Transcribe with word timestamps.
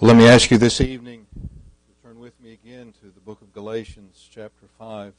Well, 0.00 0.14
let 0.14 0.16
me 0.16 0.28
ask 0.28 0.52
you 0.52 0.58
this 0.58 0.80
evening 0.80 1.26
to 1.34 2.06
turn 2.06 2.20
with 2.20 2.40
me 2.40 2.52
again 2.52 2.94
to 3.00 3.06
the 3.06 3.18
book 3.18 3.42
of 3.42 3.52
Galatians, 3.52 4.28
chapter 4.32 4.66
5. 4.78 5.12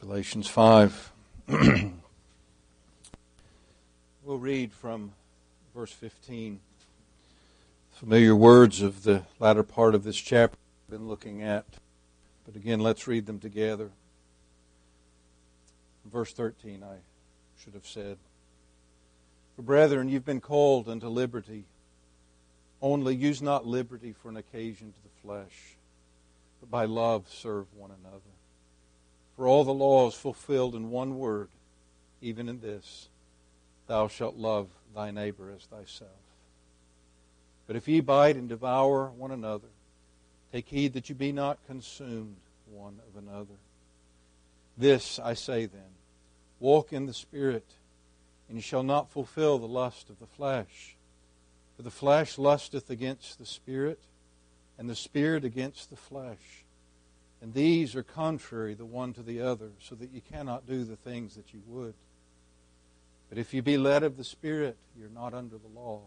Galatians 0.00 0.48
5. 0.48 1.12
we'll 4.24 4.38
read 4.38 4.72
from 4.72 5.12
verse 5.74 5.92
15. 5.92 6.60
Familiar 7.92 8.34
words 8.34 8.80
of 8.80 9.02
the 9.02 9.24
latter 9.38 9.62
part 9.62 9.94
of 9.94 10.04
this 10.04 10.16
chapter 10.16 10.56
we've 10.88 10.98
been 10.98 11.06
looking 11.06 11.42
at. 11.42 11.66
But 12.52 12.60
again, 12.60 12.80
let's 12.80 13.06
read 13.06 13.26
them 13.26 13.38
together. 13.38 13.90
Verse 16.04 16.32
13, 16.32 16.82
I 16.82 16.96
should 17.62 17.74
have 17.74 17.86
said. 17.86 18.18
For 19.54 19.62
brethren, 19.62 20.08
you've 20.08 20.24
been 20.24 20.40
called 20.40 20.88
unto 20.88 21.06
liberty. 21.06 21.64
Only 22.82 23.14
use 23.14 23.40
not 23.40 23.66
liberty 23.66 24.12
for 24.12 24.30
an 24.30 24.36
occasion 24.36 24.92
to 24.92 25.02
the 25.02 25.22
flesh, 25.22 25.76
but 26.58 26.70
by 26.70 26.86
love 26.86 27.26
serve 27.28 27.66
one 27.76 27.90
another. 28.00 28.18
For 29.36 29.46
all 29.46 29.62
the 29.62 29.72
law 29.72 30.08
is 30.08 30.14
fulfilled 30.14 30.74
in 30.74 30.90
one 30.90 31.18
word, 31.18 31.50
even 32.20 32.48
in 32.48 32.60
this 32.60 33.08
Thou 33.86 34.08
shalt 34.08 34.36
love 34.36 34.68
thy 34.94 35.12
neighbor 35.12 35.52
as 35.54 35.66
thyself. 35.66 36.10
But 37.66 37.76
if 37.76 37.86
ye 37.86 38.00
bite 38.00 38.36
and 38.36 38.48
devour 38.48 39.10
one 39.10 39.30
another, 39.30 39.68
take 40.52 40.68
heed 40.68 40.92
that 40.94 41.08
you 41.08 41.14
be 41.14 41.32
not 41.32 41.58
consumed 41.66 42.36
one 42.70 42.98
of 43.08 43.22
another. 43.22 43.58
This 44.76 45.18
I 45.18 45.34
say 45.34 45.66
then 45.66 45.82
walk 46.58 46.92
in 46.92 47.06
the 47.06 47.14
Spirit, 47.14 47.66
and 48.48 48.58
ye 48.58 48.62
shall 48.62 48.82
not 48.82 49.10
fulfill 49.10 49.58
the 49.58 49.66
lust 49.66 50.10
of 50.10 50.18
the 50.18 50.26
flesh. 50.26 50.96
For 51.76 51.82
the 51.82 51.90
flesh 51.90 52.36
lusteth 52.36 52.90
against 52.90 53.38
the 53.38 53.46
Spirit, 53.46 53.98
and 54.78 54.88
the 54.88 54.94
Spirit 54.94 55.44
against 55.44 55.90
the 55.90 55.96
flesh. 55.96 56.64
And 57.42 57.54
these 57.54 57.96
are 57.96 58.02
contrary 58.02 58.74
the 58.74 58.84
one 58.84 59.14
to 59.14 59.22
the 59.22 59.40
other, 59.40 59.70
so 59.80 59.94
that 59.94 60.10
you 60.12 60.20
cannot 60.20 60.68
do 60.68 60.84
the 60.84 60.96
things 60.96 61.36
that 61.36 61.54
you 61.54 61.62
would. 61.66 61.94
But 63.30 63.38
if 63.38 63.54
you 63.54 63.62
be 63.62 63.78
led 63.78 64.02
of 64.02 64.16
the 64.18 64.24
Spirit, 64.24 64.76
you're 64.98 65.08
not 65.08 65.32
under 65.32 65.56
the 65.56 65.80
law. 65.80 66.00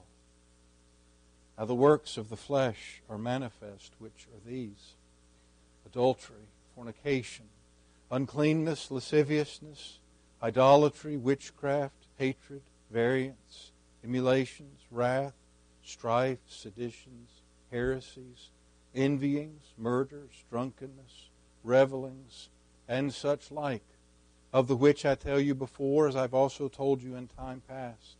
Now 1.57 1.65
the 1.65 1.75
works 1.75 2.17
of 2.17 2.29
the 2.29 2.37
flesh 2.37 3.01
are 3.09 3.17
manifest, 3.17 3.93
which 3.99 4.27
are 4.33 4.49
these. 4.49 4.95
Adultery, 5.85 6.47
fornication, 6.75 7.45
uncleanness, 8.11 8.89
lasciviousness, 8.89 9.99
idolatry, 10.41 11.17
witchcraft, 11.17 12.07
hatred, 12.17 12.61
variance, 12.89 13.71
emulations, 14.03 14.81
wrath, 14.89 15.35
strife, 15.83 16.39
seditions, 16.47 17.29
heresies 17.71 18.49
envyings, 18.95 19.73
murders, 19.77 20.43
drunkenness, 20.49 21.29
revelings, 21.63 22.49
and 22.87 23.13
such 23.13 23.51
like, 23.51 23.83
of 24.51 24.67
the 24.67 24.75
which 24.75 25.05
I 25.05 25.15
tell 25.15 25.39
you 25.39 25.55
before, 25.55 26.07
as 26.07 26.15
I've 26.15 26.33
also 26.33 26.67
told 26.67 27.01
you 27.01 27.15
in 27.15 27.27
time 27.27 27.61
past, 27.67 28.17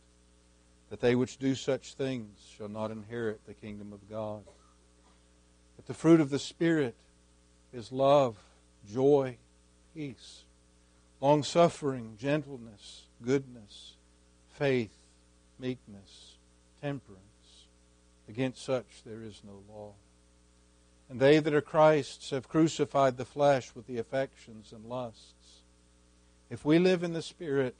that 0.90 1.00
they 1.00 1.14
which 1.14 1.38
do 1.38 1.54
such 1.54 1.94
things 1.94 2.38
shall 2.56 2.68
not 2.68 2.90
inherit 2.90 3.44
the 3.46 3.54
kingdom 3.54 3.92
of 3.92 4.08
God. 4.08 4.42
But 5.76 5.86
the 5.86 5.94
fruit 5.94 6.20
of 6.20 6.30
the 6.30 6.38
Spirit 6.38 6.94
is 7.72 7.90
love, 7.90 8.36
joy, 8.90 9.36
peace, 9.94 10.44
long 11.20 11.42
suffering, 11.42 12.16
gentleness, 12.20 13.06
goodness, 13.24 13.94
faith, 14.52 14.92
meekness, 15.58 16.36
temperance. 16.80 17.20
Against 18.28 18.64
such 18.64 19.02
there 19.04 19.22
is 19.22 19.42
no 19.44 19.62
law. 19.72 19.92
And 21.10 21.20
they 21.20 21.38
that 21.38 21.54
are 21.54 21.60
Christ's 21.60 22.30
have 22.30 22.48
crucified 22.48 23.16
the 23.16 23.24
flesh 23.24 23.74
with 23.74 23.86
the 23.86 23.98
affections 23.98 24.72
and 24.72 24.86
lusts. 24.86 25.62
If 26.50 26.64
we 26.64 26.78
live 26.78 27.02
in 27.02 27.12
the 27.12 27.22
Spirit, 27.22 27.74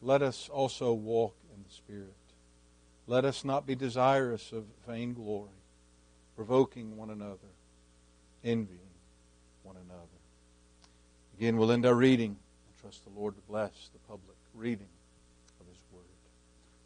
let 0.00 0.22
us 0.22 0.48
also 0.48 0.92
walk 0.92 1.34
Spirit. 1.72 2.14
Let 3.06 3.24
us 3.24 3.44
not 3.44 3.66
be 3.66 3.74
desirous 3.74 4.52
of 4.52 4.64
vainglory, 4.86 5.48
provoking 6.36 6.96
one 6.96 7.10
another, 7.10 7.38
envying 8.44 8.78
one 9.62 9.76
another. 9.76 10.06
Again, 11.36 11.56
we'll 11.56 11.72
end 11.72 11.84
our 11.84 11.94
reading 11.94 12.36
and 12.36 12.80
trust 12.80 13.04
the 13.04 13.18
Lord 13.18 13.34
to 13.34 13.42
bless 13.42 13.90
the 13.92 13.98
public 14.08 14.36
reading 14.54 14.88
of 15.60 15.66
His 15.66 15.78
Word. 15.92 16.04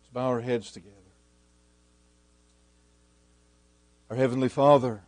Let's 0.00 0.12
bow 0.12 0.28
our 0.28 0.40
heads 0.40 0.70
together. 0.70 0.94
Our 4.08 4.16
Heavenly 4.16 4.48
Father, 4.48 5.02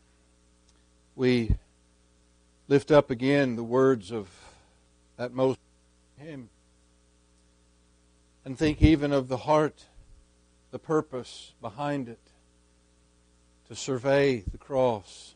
we 1.15 1.57
lift 2.67 2.91
up 2.91 3.11
again 3.11 3.57
the 3.57 3.65
words 3.65 4.11
of 4.13 4.29
that 5.17 5.33
most 5.33 5.59
hymn 6.19 6.49
and 8.49 8.57
think 8.57 8.81
even 8.81 9.13
of 9.13 9.29
the 9.29 9.37
heart, 9.37 9.85
the 10.71 10.79
purpose 10.79 11.53
behind 11.61 12.09
it, 12.09 12.19
to 13.69 13.77
survey 13.77 14.43
the 14.51 14.57
cross, 14.57 15.35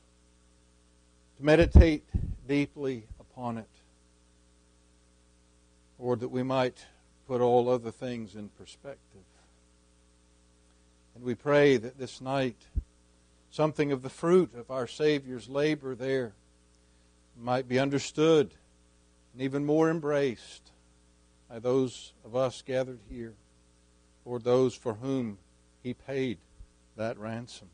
to 1.37 1.45
meditate 1.45 2.05
deeply 2.49 3.05
upon 3.21 3.59
it, 3.59 3.69
or 5.99 6.17
that 6.17 6.31
we 6.31 6.43
might 6.43 6.87
put 7.29 7.43
all 7.43 7.69
other 7.69 7.91
things 7.91 8.35
in 8.35 8.49
perspective. 8.49 9.27
And 11.15 11.23
we 11.23 11.35
pray 11.35 11.77
that 11.77 11.99
this 11.99 12.23
night, 12.23 12.57
something 13.51 13.93
of 13.93 14.01
the 14.01 14.09
fruit 14.09 14.55
of 14.55 14.71
our 14.71 14.87
Savior's 14.87 15.51
labor 15.51 15.95
there 15.95 16.33
might 17.39 17.69
be 17.69 17.79
understood 17.79 18.55
and 19.35 19.43
even 19.43 19.67
more 19.67 19.91
embraced 19.91 20.72
by 21.53 21.59
those 21.59 22.15
of 22.25 22.35
us 22.35 22.63
gathered 22.63 23.01
here, 23.11 23.35
or 24.25 24.39
those 24.39 24.75
for 24.75 24.95
whom 24.95 25.37
He 25.83 25.93
paid 25.93 26.39
that 26.97 27.19
ransom. 27.19 27.69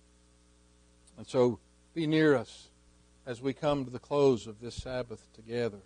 And 1.16 1.25
so 1.25 1.61
be 1.94 2.05
near 2.05 2.34
us 2.34 2.71
as 3.25 3.41
we 3.41 3.53
come 3.53 3.84
to 3.84 3.91
the 3.93 4.00
close 4.00 4.49
of 4.49 4.61
this 4.61 4.75
Sabbath 4.75 5.33
together. 5.33 5.78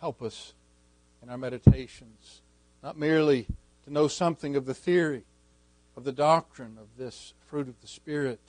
Help 0.00 0.22
us 0.22 0.54
in 1.22 1.28
our 1.28 1.36
meditations, 1.36 2.40
not 2.82 2.96
merely 2.96 3.46
to 3.84 3.92
know 3.92 4.08
something 4.08 4.56
of 4.56 4.64
the 4.64 4.72
theory, 4.72 5.24
of 5.98 6.04
the 6.04 6.12
doctrine 6.12 6.78
of 6.80 6.86
this 6.96 7.34
fruit 7.48 7.68
of 7.68 7.78
the 7.82 7.88
Spirit 7.88 8.40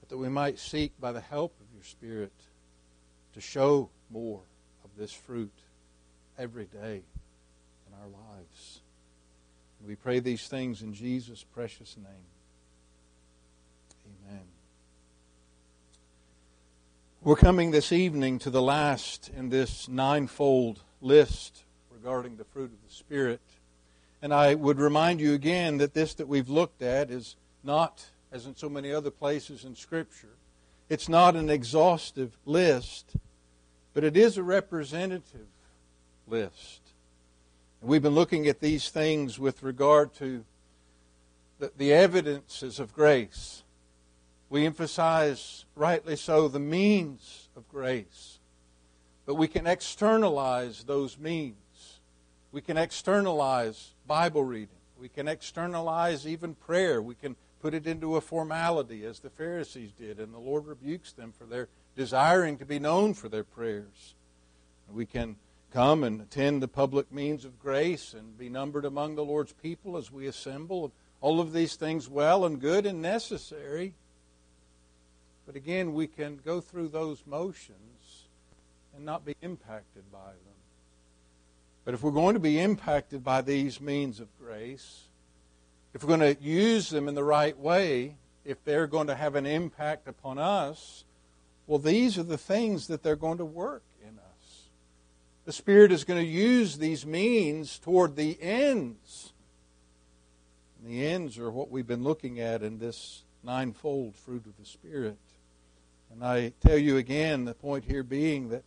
but 0.00 0.08
that 0.08 0.18
we 0.18 0.28
might 0.28 0.58
seek 0.58 0.92
by 1.00 1.12
the 1.12 1.20
help 1.20 1.52
of 1.60 1.66
your 1.72 1.84
Spirit 1.84 2.32
to 3.34 3.40
show 3.40 3.88
more 4.10 4.40
of 4.84 4.90
this 4.96 5.12
fruit 5.12 5.52
every 6.38 6.64
day 6.64 7.02
in 7.86 7.94
our 8.00 8.08
lives. 8.08 8.80
We 9.86 9.94
pray 9.94 10.18
these 10.18 10.48
things 10.48 10.82
in 10.82 10.94
Jesus' 10.94 11.44
precious 11.44 11.96
name. 11.96 12.26
Amen. 14.28 14.42
We're 17.22 17.36
coming 17.36 17.70
this 17.70 17.92
evening 17.92 18.40
to 18.40 18.50
the 18.50 18.62
last 18.62 19.30
in 19.36 19.48
this 19.48 19.88
ninefold 19.88 20.80
list 21.00 21.62
regarding 21.92 22.36
the 22.36 22.44
fruit 22.44 22.72
of 22.72 22.88
the 22.88 22.94
Spirit. 22.94 23.40
And 24.20 24.34
I 24.34 24.54
would 24.54 24.80
remind 24.80 25.20
you 25.20 25.34
again 25.34 25.78
that 25.78 25.94
this 25.94 26.14
that 26.14 26.26
we've 26.26 26.48
looked 26.48 26.82
at 26.82 27.10
is 27.10 27.36
not 27.62 28.06
as 28.32 28.46
in 28.46 28.56
so 28.56 28.68
many 28.68 28.92
other 28.92 29.10
places 29.10 29.64
in 29.64 29.76
Scripture. 29.76 30.34
It's 30.88 31.08
not 31.08 31.36
an 31.36 31.48
exhaustive 31.48 32.36
list, 32.44 33.14
but 33.94 34.04
it 34.04 34.16
is 34.16 34.36
a 34.36 34.42
representative 34.42 35.46
list. 36.26 36.80
We've 37.86 38.02
been 38.02 38.16
looking 38.16 38.48
at 38.48 38.58
these 38.58 38.88
things 38.88 39.38
with 39.38 39.62
regard 39.62 40.12
to 40.14 40.44
the, 41.60 41.70
the 41.76 41.92
evidences 41.92 42.80
of 42.80 42.92
grace. 42.92 43.62
We 44.50 44.66
emphasize, 44.66 45.66
rightly 45.76 46.16
so, 46.16 46.48
the 46.48 46.58
means 46.58 47.48
of 47.54 47.68
grace. 47.68 48.40
But 49.24 49.36
we 49.36 49.46
can 49.46 49.68
externalize 49.68 50.82
those 50.82 51.16
means. 51.16 52.00
We 52.50 52.60
can 52.60 52.76
externalize 52.76 53.92
Bible 54.04 54.42
reading. 54.42 54.80
We 54.98 55.08
can 55.08 55.28
externalize 55.28 56.26
even 56.26 56.56
prayer. 56.56 57.00
We 57.00 57.14
can 57.14 57.36
put 57.62 57.72
it 57.72 57.86
into 57.86 58.16
a 58.16 58.20
formality 58.20 59.04
as 59.04 59.20
the 59.20 59.30
Pharisees 59.30 59.92
did, 59.92 60.18
and 60.18 60.34
the 60.34 60.38
Lord 60.38 60.66
rebukes 60.66 61.12
them 61.12 61.32
for 61.38 61.44
their 61.44 61.68
desiring 61.94 62.58
to 62.58 62.64
be 62.64 62.80
known 62.80 63.14
for 63.14 63.28
their 63.28 63.44
prayers. 63.44 64.16
We 64.92 65.06
can 65.06 65.36
come 65.76 66.02
and 66.04 66.22
attend 66.22 66.62
the 66.62 66.68
public 66.68 67.12
means 67.12 67.44
of 67.44 67.60
grace 67.60 68.14
and 68.14 68.38
be 68.38 68.48
numbered 68.48 68.86
among 68.86 69.14
the 69.14 69.22
Lord's 69.22 69.52
people 69.52 69.98
as 69.98 70.10
we 70.10 70.26
assemble. 70.26 70.90
All 71.20 71.38
of 71.38 71.52
these 71.52 71.76
things 71.76 72.08
well 72.08 72.46
and 72.46 72.58
good 72.58 72.86
and 72.86 73.02
necessary. 73.02 73.92
But 75.44 75.54
again, 75.54 75.92
we 75.92 76.06
can 76.06 76.40
go 76.42 76.62
through 76.62 76.88
those 76.88 77.22
motions 77.26 78.24
and 78.96 79.04
not 79.04 79.26
be 79.26 79.36
impacted 79.42 80.10
by 80.10 80.30
them. 80.30 80.56
But 81.84 81.92
if 81.92 82.02
we're 82.02 82.10
going 82.10 82.32
to 82.32 82.40
be 82.40 82.58
impacted 82.58 83.22
by 83.22 83.42
these 83.42 83.78
means 83.78 84.18
of 84.18 84.28
grace, 84.40 85.02
if 85.92 86.02
we're 86.02 86.16
going 86.16 86.36
to 86.36 86.42
use 86.42 86.88
them 86.88 87.06
in 87.06 87.14
the 87.14 87.22
right 87.22 87.58
way, 87.58 88.16
if 88.46 88.64
they're 88.64 88.86
going 88.86 89.08
to 89.08 89.14
have 89.14 89.34
an 89.34 89.44
impact 89.44 90.08
upon 90.08 90.38
us, 90.38 91.04
well, 91.66 91.78
these 91.78 92.16
are 92.16 92.22
the 92.22 92.38
things 92.38 92.86
that 92.86 93.02
they're 93.02 93.14
going 93.14 93.36
to 93.36 93.44
work. 93.44 93.82
The 95.46 95.52
Spirit 95.52 95.92
is 95.92 96.02
going 96.02 96.20
to 96.20 96.28
use 96.28 96.76
these 96.76 97.06
means 97.06 97.78
toward 97.78 98.16
the 98.16 98.36
ends. 98.42 99.32
And 100.78 100.92
the 100.92 101.06
ends 101.06 101.38
are 101.38 101.52
what 101.52 101.70
we've 101.70 101.86
been 101.86 102.02
looking 102.02 102.40
at 102.40 102.64
in 102.64 102.80
this 102.80 103.22
ninefold 103.44 104.16
fruit 104.16 104.44
of 104.44 104.56
the 104.58 104.66
Spirit. 104.66 105.16
And 106.12 106.24
I 106.24 106.52
tell 106.60 106.76
you 106.76 106.96
again, 106.96 107.44
the 107.44 107.54
point 107.54 107.84
here 107.84 108.02
being 108.02 108.48
that 108.48 108.64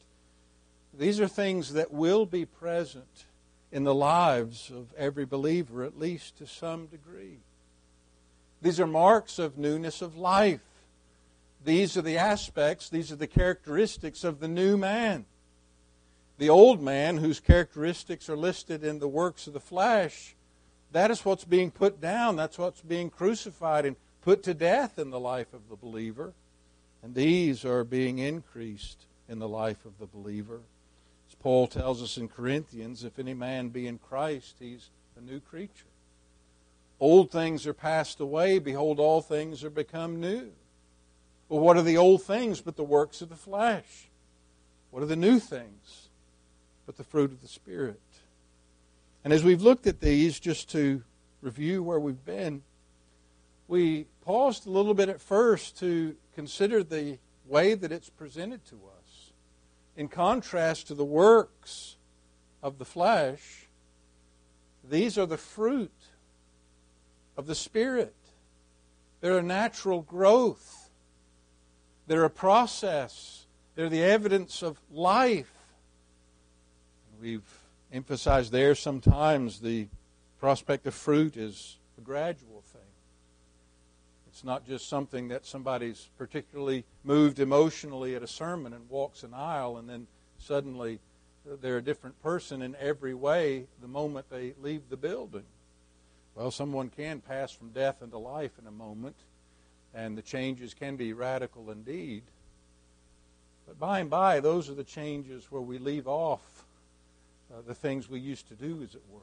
these 0.98 1.20
are 1.20 1.28
things 1.28 1.74
that 1.74 1.92
will 1.92 2.26
be 2.26 2.46
present 2.46 3.26
in 3.74 3.84
the 3.84 3.94
lives 3.94 4.72
of 4.74 4.94
every 4.98 5.26
believer, 5.26 5.84
at 5.84 6.00
least 6.00 6.38
to 6.38 6.48
some 6.48 6.86
degree. 6.86 7.40
These 8.62 8.80
are 8.80 8.88
marks 8.88 9.38
of 9.38 9.58
newness 9.58 10.02
of 10.02 10.18
life. 10.18 10.62
These 11.66 11.98
are 11.98 12.02
the 12.02 12.18
aspects, 12.18 12.90
these 12.90 13.12
are 13.12 13.18
the 13.18 13.28
characteristics 13.28 14.24
of 14.24 14.40
the 14.40 14.48
new 14.48 14.78
man. 14.78 15.26
The 16.40 16.50
old 16.50 16.82
man, 16.82 17.18
whose 17.18 17.42
characteristics 17.42 18.30
are 18.30 18.38
listed 18.38 18.82
in 18.82 19.00
the 19.00 19.10
works 19.10 19.46
of 19.46 19.52
the 19.52 19.60
flesh, 19.60 20.36
that 20.94 21.12
is 21.12 21.26
what's 21.26 21.44
being 21.44 21.70
put 21.70 22.00
down. 22.00 22.38
That's 22.38 22.58
what's 22.58 22.80
being 22.80 23.10
crucified 23.10 23.86
and 23.86 23.98
put 24.22 24.42
to 24.44 24.54
death 24.54 24.98
in 24.98 25.10
the 25.10 25.20
life 25.20 25.54
of 25.54 25.68
the 25.70 25.76
believer. 25.76 26.32
And 27.04 27.14
these 27.14 27.66
are 27.66 27.84
being 27.84 28.20
increased 28.20 29.00
in 29.28 29.40
the 29.40 29.50
life 29.50 29.86
of 29.86 30.00
the 30.00 30.06
believer. 30.06 30.62
As 31.30 31.36
Paul 31.36 31.68
tells 31.68 32.02
us 32.02 32.18
in 32.18 32.30
Corinthians, 32.30 33.04
if 33.04 33.20
any 33.20 33.34
man 33.34 33.68
be 33.68 33.86
in 33.86 33.98
Christ, 33.98 34.56
he's 34.62 34.90
a 35.18 35.22
new 35.22 35.42
creature. 35.42 35.88
Old 37.02 37.32
things 37.32 37.68
are 37.68 37.74
passed 37.74 38.22
away. 38.22 38.60
Behold, 38.60 38.98
all 38.98 39.22
things 39.22 39.62
are 39.66 39.70
become 39.70 40.22
new. 40.22 40.52
Well, 41.50 41.60
what 41.60 41.76
are 41.76 41.82
the 41.82 41.98
old 41.98 42.24
things 42.24 42.62
but 42.62 42.78
the 42.78 42.84
works 42.84 43.22
of 43.22 43.28
the 43.28 43.36
flesh? 43.36 44.08
What 44.90 45.04
are 45.04 45.08
the 45.08 45.18
new 45.18 45.40
things 45.40 45.99
but 46.90 46.98
the 46.98 47.04
fruit 47.04 47.32
of 47.32 47.40
the 47.40 47.48
Spirit? 47.48 48.02
And 49.24 49.32
as 49.32 49.44
we've 49.44 49.62
looked 49.62 49.86
at 49.86 50.02
these, 50.02 50.40
just 50.40 50.72
to 50.72 51.04
review 51.40 51.84
where 51.84 52.00
we've 52.00 52.26
been, 52.26 52.64
we 53.68 54.08
paused 54.26 54.66
a 54.66 54.72
little 54.72 54.96
bit 54.96 55.08
at 55.08 55.22
first 55.22 55.78
to 55.82 56.16
consider 56.34 56.82
the 56.82 57.20
way 57.46 57.76
that 57.76 57.92
it's 57.92 58.10
presented 58.10 58.66
to 58.66 58.74
us. 58.74 59.34
In 59.98 60.08
contrast 60.08 60.88
to 60.88 60.96
the 60.96 61.06
works 61.06 61.96
of 62.64 62.80
the 62.80 62.86
flesh, 62.86 63.68
these 64.84 65.16
are 65.16 65.28
the 65.28 65.38
fruit 65.38 65.94
of 67.38 67.46
the 67.46 67.54
Spirit. 67.54 68.16
They're 69.22 69.38
a 69.38 69.44
natural 69.44 70.02
growth, 70.02 70.90
they're 72.08 72.26
a 72.26 72.32
process, 72.32 73.46
they're 73.76 73.90
the 73.90 74.02
evidence 74.02 74.64
of 74.64 74.82
life. 74.92 75.54
We've 77.21 77.44
emphasized 77.92 78.51
there 78.51 78.75
sometimes 78.75 79.60
the 79.60 79.88
prospect 80.39 80.88
of 80.88 80.94
fruit 80.94 81.36
is 81.36 81.77
a 81.98 82.01
gradual 82.01 82.63
thing. 82.71 82.81
It's 84.30 84.45
not 84.45 84.66
just 84.66 84.88
something 84.88 85.27
that 85.27 85.45
somebody's 85.45 86.07
particularly 86.18 86.86
moved 87.04 87.39
emotionally 87.39 88.16
at 88.16 88.24
a 88.24 88.27
sermon 88.27 88.71
and 88.71 88.89
walks 88.89 89.24
an 89.24 89.33
aisle 89.33 89.77
and 89.77 89.89
then 89.89 90.07
suddenly 90.38 91.00
they're 91.62 91.77
a 91.77 91.83
different 91.83 92.21
person 92.24 92.62
in 92.62 92.75
every 92.80 93.13
way 93.13 93.66
the 93.81 93.88
moment 93.88 94.30
they 94.30 94.54
leave 94.62 94.83
the 94.89 94.98
building. 94.98 95.45
Well, 96.36 96.51
someone 96.51 96.89
can 96.89 97.19
pass 97.19 97.51
from 97.51 97.71
death 97.71 98.01
into 98.01 98.18
life 98.18 98.51
in 98.62 98.68
a 98.68 98.71
moment, 98.71 99.16
and 99.94 100.18
the 100.18 100.21
changes 100.21 100.74
can 100.74 100.95
be 100.95 101.12
radical 101.12 101.69
indeed. 101.71 102.24
But 103.68 103.77
by 103.77 104.00
and 104.00 104.10
by, 104.10 104.39
those 104.39 104.69
are 104.69 104.74
the 104.75 104.83
changes 104.83 105.51
where 105.51 105.62
we 105.62 105.80
leave 105.80 106.07
off 106.07 106.59
uh, 107.51 107.62
the 107.66 107.75
things 107.75 108.10
we 108.10 108.19
used 108.19 108.48
to 108.50 108.56
do, 108.56 108.81
as 108.84 108.96
it 108.96 109.01
were. 109.10 109.22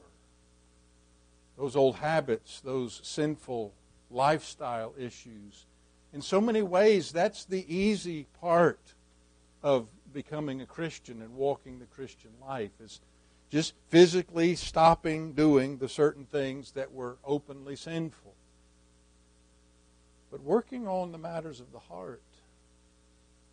Those 1.57 1.75
old 1.75 1.95
habits, 1.95 2.61
those 2.61 2.99
sinful 3.03 3.73
lifestyle 4.11 4.93
issues. 4.97 5.65
In 6.13 6.21
so 6.21 6.39
many 6.39 6.61
ways, 6.61 7.11
that's 7.11 7.45
the 7.45 7.65
easy 7.73 8.27
part 8.39 8.79
of 9.63 9.87
becoming 10.13 10.61
a 10.61 10.65
Christian 10.65 11.21
and 11.21 11.35
walking 11.35 11.79
the 11.79 11.85
Christian 11.85 12.31
life 12.41 12.71
is 12.79 13.01
just 13.49 13.73
physically 13.89 14.55
stopping 14.55 15.33
doing 15.33 15.77
the 15.77 15.89
certain 15.89 16.25
things 16.25 16.71
that 16.71 16.91
were 16.91 17.17
openly 17.25 17.75
sinful. 17.75 18.33
But 20.31 20.43
working 20.43 20.87
on 20.87 21.11
the 21.11 21.17
matters 21.17 21.59
of 21.59 21.71
the 21.71 21.79
heart, 21.79 22.21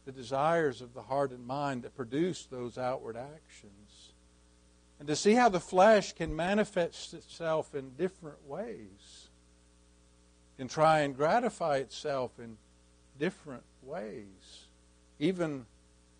the 0.04 0.12
desires 0.12 0.80
of 0.80 0.94
the 0.94 1.02
heart 1.02 1.30
and 1.30 1.46
mind 1.46 1.82
that 1.82 1.96
produce 1.96 2.46
those 2.46 2.76
outward 2.76 3.16
actions, 3.16 3.83
and 4.98 5.08
to 5.08 5.16
see 5.16 5.34
how 5.34 5.48
the 5.48 5.60
flesh 5.60 6.12
can 6.12 6.34
manifest 6.34 7.14
itself 7.14 7.74
in 7.74 7.90
different 7.98 8.46
ways, 8.46 9.28
can 10.56 10.68
try 10.68 11.00
and 11.00 11.16
gratify 11.16 11.78
itself 11.78 12.30
in 12.38 12.56
different 13.18 13.64
ways, 13.82 14.66
even 15.18 15.66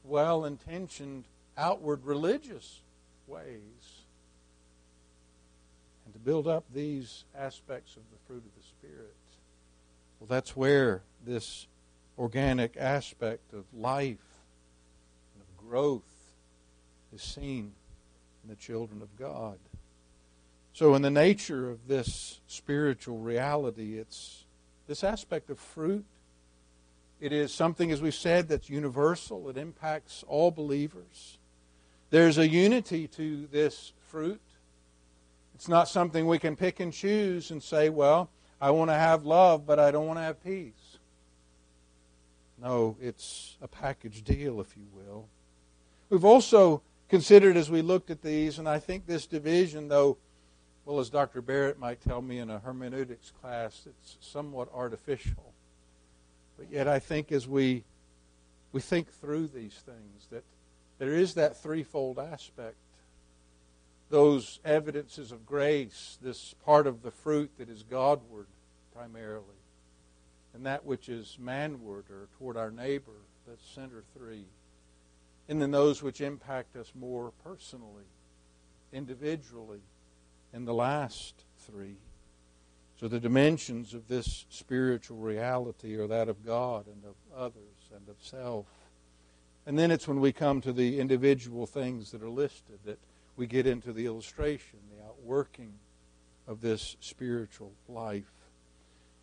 well 0.04 0.44
intentioned 0.44 1.24
outward 1.56 2.04
religious 2.04 2.80
ways. 3.26 4.02
And 6.04 6.12
to 6.12 6.20
build 6.20 6.46
up 6.46 6.64
these 6.74 7.24
aspects 7.36 7.96
of 7.96 8.02
the 8.10 8.18
fruit 8.26 8.42
of 8.44 8.62
the 8.62 8.68
Spirit. 8.68 9.14
Well, 10.18 10.26
that's 10.28 10.56
where 10.56 11.02
this 11.24 11.66
organic 12.18 12.76
aspect 12.76 13.52
of 13.52 13.64
life 13.72 14.18
and 15.34 15.42
of 15.42 15.68
growth 15.68 16.02
is 17.14 17.22
seen 17.22 17.72
in 18.44 18.50
the 18.50 18.56
children 18.56 19.02
of 19.02 19.16
God. 19.16 19.58
So, 20.72 20.94
in 20.94 21.02
the 21.02 21.10
nature 21.10 21.70
of 21.70 21.86
this 21.88 22.40
spiritual 22.46 23.18
reality, 23.18 23.98
it's 23.98 24.44
this 24.86 25.02
aspect 25.02 25.50
of 25.50 25.58
fruit. 25.58 26.04
It 27.20 27.32
is 27.32 27.54
something, 27.54 27.90
as 27.90 28.02
we've 28.02 28.14
said, 28.14 28.48
that's 28.48 28.68
universal. 28.68 29.48
It 29.48 29.56
impacts 29.56 30.24
all 30.26 30.50
believers. 30.50 31.38
There's 32.10 32.38
a 32.38 32.46
unity 32.46 33.06
to 33.08 33.46
this 33.50 33.92
fruit. 34.08 34.40
It's 35.54 35.68
not 35.68 35.88
something 35.88 36.26
we 36.26 36.38
can 36.38 36.56
pick 36.56 36.80
and 36.80 36.92
choose 36.92 37.50
and 37.50 37.62
say, 37.62 37.88
well, 37.88 38.28
I 38.60 38.70
want 38.72 38.90
to 38.90 38.94
have 38.94 39.24
love, 39.24 39.66
but 39.66 39.78
I 39.78 39.90
don't 39.90 40.06
want 40.06 40.18
to 40.18 40.22
have 40.22 40.42
peace. 40.42 40.98
No, 42.60 42.96
it's 43.00 43.56
a 43.62 43.68
package 43.68 44.22
deal, 44.22 44.60
if 44.60 44.76
you 44.76 44.86
will. 44.94 45.26
We've 46.10 46.24
also 46.24 46.82
considered 47.08 47.56
as 47.56 47.70
we 47.70 47.82
looked 47.82 48.10
at 48.10 48.22
these, 48.22 48.58
and 48.58 48.68
I 48.68 48.78
think 48.78 49.06
this 49.06 49.26
division, 49.26 49.88
though, 49.88 50.18
well, 50.84 51.00
as 51.00 51.08
Dr. 51.10 51.40
Barrett 51.40 51.78
might 51.78 52.02
tell 52.02 52.20
me 52.20 52.38
in 52.38 52.50
a 52.50 52.58
hermeneutics 52.58 53.32
class, 53.40 53.86
it's 53.86 54.18
somewhat 54.20 54.68
artificial. 54.74 55.52
But 56.58 56.70
yet, 56.70 56.86
I 56.86 56.98
think 56.98 57.32
as 57.32 57.48
we 57.48 57.84
we 58.72 58.80
think 58.80 59.08
through 59.08 59.46
these 59.46 59.80
things, 59.86 60.26
that 60.30 60.42
there 60.98 61.14
is 61.14 61.34
that 61.34 61.56
threefold 61.56 62.18
aspect. 62.18 62.76
Those 64.10 64.60
evidences 64.64 65.32
of 65.32 65.46
grace, 65.46 66.18
this 66.20 66.54
part 66.64 66.86
of 66.86 67.02
the 67.02 67.10
fruit 67.10 67.50
that 67.58 67.68
is 67.68 67.84
Godward 67.84 68.46
primarily, 68.94 69.44
and 70.52 70.66
that 70.66 70.84
which 70.84 71.08
is 71.08 71.38
manward 71.40 72.10
or 72.10 72.28
toward 72.38 72.56
our 72.56 72.70
neighbor, 72.70 73.12
that's 73.46 73.64
center 73.64 74.02
three. 74.16 74.44
And 75.48 75.60
then 75.60 75.70
those 75.70 76.02
which 76.02 76.20
impact 76.20 76.76
us 76.76 76.92
more 76.94 77.32
personally, 77.42 78.04
individually, 78.92 79.82
and 80.52 80.66
the 80.66 80.74
last 80.74 81.34
three. 81.58 81.96
So 82.98 83.08
the 83.08 83.20
dimensions 83.20 83.92
of 83.92 84.08
this 84.08 84.46
spiritual 84.48 85.18
reality 85.18 85.96
are 85.96 86.06
that 86.06 86.28
of 86.28 86.46
God 86.46 86.86
and 86.86 87.04
of 87.04 87.14
others 87.36 87.90
and 87.94 88.08
of 88.08 88.16
self. 88.20 88.66
And 89.66 89.78
then 89.78 89.90
it's 89.90 90.06
when 90.06 90.20
we 90.20 90.32
come 90.32 90.60
to 90.60 90.72
the 90.72 91.00
individual 91.00 91.66
things 91.66 92.12
that 92.12 92.22
are 92.22 92.30
listed 92.30 92.78
that 92.84 92.98
we 93.36 93.46
get 93.46 93.66
into 93.66 93.92
the 93.92 94.06
illustration, 94.06 94.78
the 94.96 95.04
outworking 95.04 95.74
of 96.46 96.60
this 96.60 96.96
spiritual 97.00 97.72
life. 97.88 98.30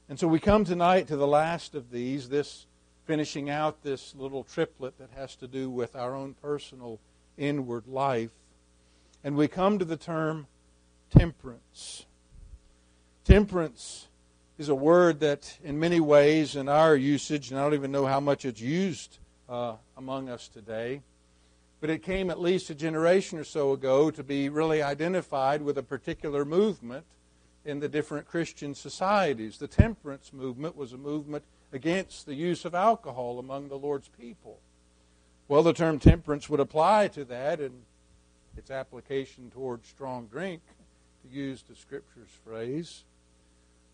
And 0.09 0.19
so 0.19 0.27
we 0.27 0.39
come 0.39 0.65
tonight 0.65 1.07
to 1.07 1.15
the 1.15 1.27
last 1.27 1.73
of 1.73 1.91
these, 1.91 2.29
this 2.29 2.65
finishing 3.05 3.49
out 3.49 3.83
this 3.83 4.13
little 4.15 4.43
triplet 4.43 4.97
that 4.97 5.09
has 5.15 5.35
to 5.35 5.47
do 5.47 5.69
with 5.69 5.95
our 5.95 6.15
own 6.15 6.35
personal 6.41 6.99
inward 7.37 7.87
life. 7.87 8.31
And 9.23 9.35
we 9.35 9.47
come 9.47 9.79
to 9.79 9.85
the 9.85 9.97
term 9.97 10.47
temperance. 11.09 12.05
Temperance 13.25 14.07
is 14.57 14.69
a 14.69 14.75
word 14.75 15.19
that, 15.19 15.57
in 15.63 15.79
many 15.79 15.99
ways, 15.99 16.55
in 16.55 16.69
our 16.69 16.95
usage, 16.95 17.51
and 17.51 17.59
I 17.59 17.63
don't 17.63 17.73
even 17.73 17.91
know 17.91 18.05
how 18.05 18.19
much 18.19 18.45
it's 18.45 18.61
used 18.61 19.17
uh, 19.49 19.75
among 19.97 20.29
us 20.29 20.47
today. 20.47 21.01
but 21.81 21.89
it 21.89 22.03
came 22.03 22.29
at 22.29 22.39
least 22.39 22.69
a 22.69 22.75
generation 22.75 23.39
or 23.39 23.43
so 23.43 23.73
ago 23.73 24.11
to 24.11 24.23
be 24.23 24.47
really 24.47 24.83
identified 24.83 25.63
with 25.63 25.79
a 25.79 25.83
particular 25.83 26.45
movement 26.45 27.05
in 27.65 27.79
the 27.79 27.89
different 27.89 28.27
Christian 28.27 28.75
societies. 28.75 29.57
The 29.57 29.67
temperance 29.67 30.31
movement 30.31 30.77
was 30.77 30.93
a 30.93 30.97
movement 30.97 31.43
against 31.73 32.25
the 32.25 32.35
use 32.35 32.65
of 32.65 32.75
alcohol 32.75 33.39
among 33.39 33.69
the 33.69 33.77
Lord's 33.77 34.09
people. 34.09 34.59
Well, 35.47 35.63
the 35.63 35.73
term 35.73 35.99
temperance 35.99 36.49
would 36.49 36.59
apply 36.59 37.09
to 37.09 37.25
that 37.25 37.59
and 37.59 37.83
its 38.57 38.71
application 38.71 39.49
towards 39.51 39.87
strong 39.87 40.27
drink, 40.27 40.61
to 41.23 41.35
use 41.35 41.63
the 41.67 41.75
Scripture's 41.75 42.29
phrase. 42.43 43.03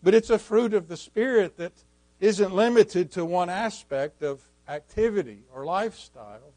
But 0.02 0.14
it's 0.14 0.30
a 0.30 0.38
fruit 0.38 0.74
of 0.74 0.88
the 0.88 0.96
Spirit 0.96 1.56
that 1.56 1.72
isn't 2.20 2.54
limited 2.54 3.10
to 3.12 3.24
one 3.24 3.50
aspect 3.50 4.22
of 4.22 4.40
activity 4.68 5.40
or 5.54 5.64
lifestyle. 5.64 6.52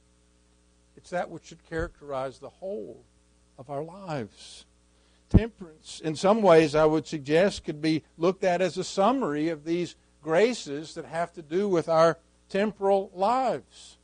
It's 0.98 1.10
that 1.12 1.30
which 1.30 1.46
should 1.46 1.68
characterize 1.70 2.40
the 2.40 2.50
whole 2.50 3.04
of 3.58 3.70
our 3.70 3.84
lives. 3.84 4.66
Temperance, 5.30 6.02
in 6.04 6.16
some 6.16 6.42
ways, 6.42 6.76
I 6.76 6.86
would 6.86 7.08
suggest, 7.08 7.64
could 7.64 7.82
be 7.82 8.04
looked 8.18 8.44
at 8.44 8.62
as 8.62 8.78
a 8.78 8.84
summary 8.84 9.50
of 9.50 9.64
these 9.64 9.96
graces 10.22 10.94
that 10.94 11.06
have 11.06 11.34
to 11.34 11.42
do 11.42 11.68
with 11.68 11.90
our 11.90 12.18
temporal 12.50 13.12
lives. 13.14 13.98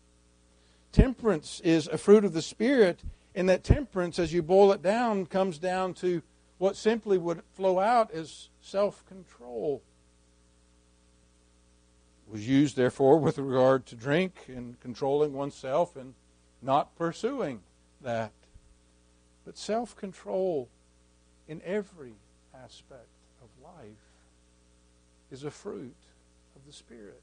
Temperance 0.91 1.59
is 1.63 1.87
a 1.87 1.97
fruit 1.97 2.25
of 2.25 2.33
the 2.33 2.41
Spirit, 2.41 3.01
and 3.35 3.47
that 3.49 3.63
temperance, 3.63 4.17
as 4.17 4.33
you 4.33 4.41
boil 4.41 4.71
it 4.71 4.81
down, 4.81 5.25
comes 5.25 5.59
down 5.59 5.93
to 5.95 6.23
what 6.57 6.75
simply 6.75 7.17
would 7.17 7.43
flow 7.53 7.79
out 7.79 8.11
as 8.11 8.49
self 8.61 9.05
control. 9.05 9.83
Was 12.27 12.47
used, 12.47 12.75
therefore, 12.75 13.19
with 13.19 13.37
regard 13.37 13.85
to 13.85 13.95
drink 13.95 14.33
and 14.47 14.79
controlling 14.81 15.33
oneself 15.33 15.95
and 15.95 16.13
not 16.61 16.95
pursuing 16.95 17.61
that. 18.01 18.31
But 19.45 19.57
self 19.57 19.95
control 19.95 20.67
in 21.47 21.61
every 21.63 22.15
aspect 22.53 23.07
of 23.41 23.63
life 23.63 24.11
is 25.31 25.43
a 25.43 25.51
fruit 25.51 25.95
the 26.67 26.73
Spirit. 26.73 27.21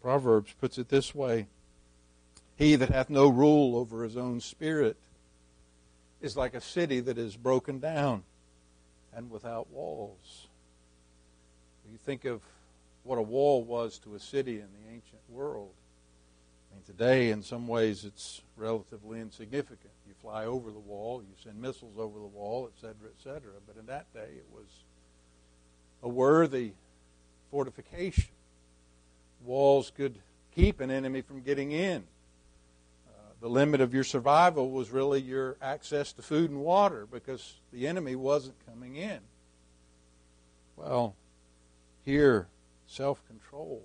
Proverbs 0.00 0.54
puts 0.58 0.78
it 0.78 0.88
this 0.88 1.14
way 1.14 1.46
He 2.56 2.74
that 2.76 2.88
hath 2.88 3.10
no 3.10 3.28
rule 3.28 3.76
over 3.76 4.02
his 4.02 4.16
own 4.16 4.40
spirit 4.40 4.96
is 6.22 6.36
like 6.36 6.54
a 6.54 6.60
city 6.60 7.00
that 7.00 7.18
is 7.18 7.36
broken 7.36 7.78
down 7.78 8.22
and 9.14 9.30
without 9.30 9.70
walls. 9.70 10.46
You 11.90 11.98
think 11.98 12.24
of 12.24 12.40
what 13.04 13.18
a 13.18 13.22
wall 13.22 13.62
was 13.62 13.98
to 14.00 14.14
a 14.14 14.20
city 14.20 14.56
in 14.56 14.66
the 14.72 14.90
ancient 14.92 15.20
world. 15.28 15.72
I 16.70 16.74
mean, 16.74 16.84
today, 16.84 17.30
in 17.30 17.42
some 17.42 17.66
ways, 17.66 18.04
it's 18.04 18.42
relatively 18.56 19.20
insignificant. 19.20 19.92
You 20.06 20.14
fly 20.20 20.44
over 20.44 20.70
the 20.70 20.78
wall, 20.78 21.22
you 21.22 21.34
send 21.42 21.60
missiles 21.60 21.98
over 21.98 22.18
the 22.18 22.26
wall, 22.26 22.70
etc., 22.74 22.94
etc. 23.16 23.52
But 23.66 23.76
in 23.78 23.86
that 23.86 24.12
day, 24.12 24.28
it 24.36 24.46
was 24.52 24.66
a 26.02 26.08
worthy 26.08 26.72
fortification. 27.50 28.30
Walls 29.44 29.92
could 29.96 30.18
keep 30.54 30.80
an 30.80 30.90
enemy 30.90 31.20
from 31.20 31.40
getting 31.40 31.72
in. 31.72 32.04
Uh, 33.08 33.32
the 33.40 33.48
limit 33.48 33.80
of 33.80 33.94
your 33.94 34.04
survival 34.04 34.70
was 34.70 34.90
really 34.90 35.20
your 35.20 35.56
access 35.62 36.12
to 36.12 36.22
food 36.22 36.50
and 36.50 36.60
water 36.60 37.06
because 37.10 37.54
the 37.72 37.86
enemy 37.86 38.16
wasn't 38.16 38.54
coming 38.66 38.96
in. 38.96 39.20
Well, 40.76 41.14
here, 42.04 42.48
self 42.86 43.24
control. 43.26 43.82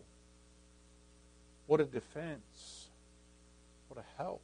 What 1.67 1.79
a 1.79 1.85
defense. 1.85 2.87
What 3.87 4.03
a 4.03 4.21
help 4.21 4.41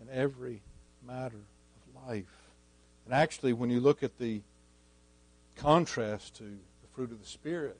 in 0.00 0.08
every 0.12 0.62
matter 1.06 1.36
of 1.36 2.08
life. 2.08 2.24
And 3.04 3.14
actually, 3.14 3.52
when 3.52 3.70
you 3.70 3.80
look 3.80 4.02
at 4.02 4.18
the 4.18 4.42
contrast 5.54 6.36
to 6.36 6.44
the 6.44 6.88
fruit 6.94 7.12
of 7.12 7.20
the 7.20 7.26
Spirit 7.26 7.78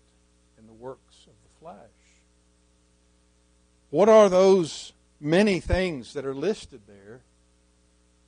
in 0.66 0.76
the 0.76 0.82
works 0.82 1.26
of 1.26 1.32
the 1.32 1.60
flesh, 1.60 1.76
what 3.90 4.08
are 4.08 4.28
those 4.28 4.92
many 5.20 5.60
things 5.60 6.12
that 6.14 6.26
are 6.26 6.34
listed 6.34 6.82
there? 6.86 7.20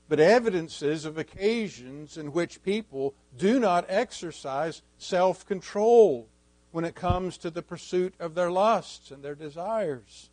But 0.08 0.20
evidences 0.20 1.04
of 1.04 1.18
occasions 1.18 2.16
in 2.16 2.32
which 2.32 2.62
people 2.62 3.14
do 3.36 3.60
not 3.60 3.84
exercise 3.88 4.82
self 4.96 5.44
control 5.46 6.28
when 6.70 6.84
it 6.84 6.94
comes 6.94 7.36
to 7.38 7.50
the 7.50 7.62
pursuit 7.62 8.14
of 8.18 8.34
their 8.34 8.50
lusts 8.50 9.10
and 9.10 9.22
their 9.22 9.34
desires. 9.34 10.30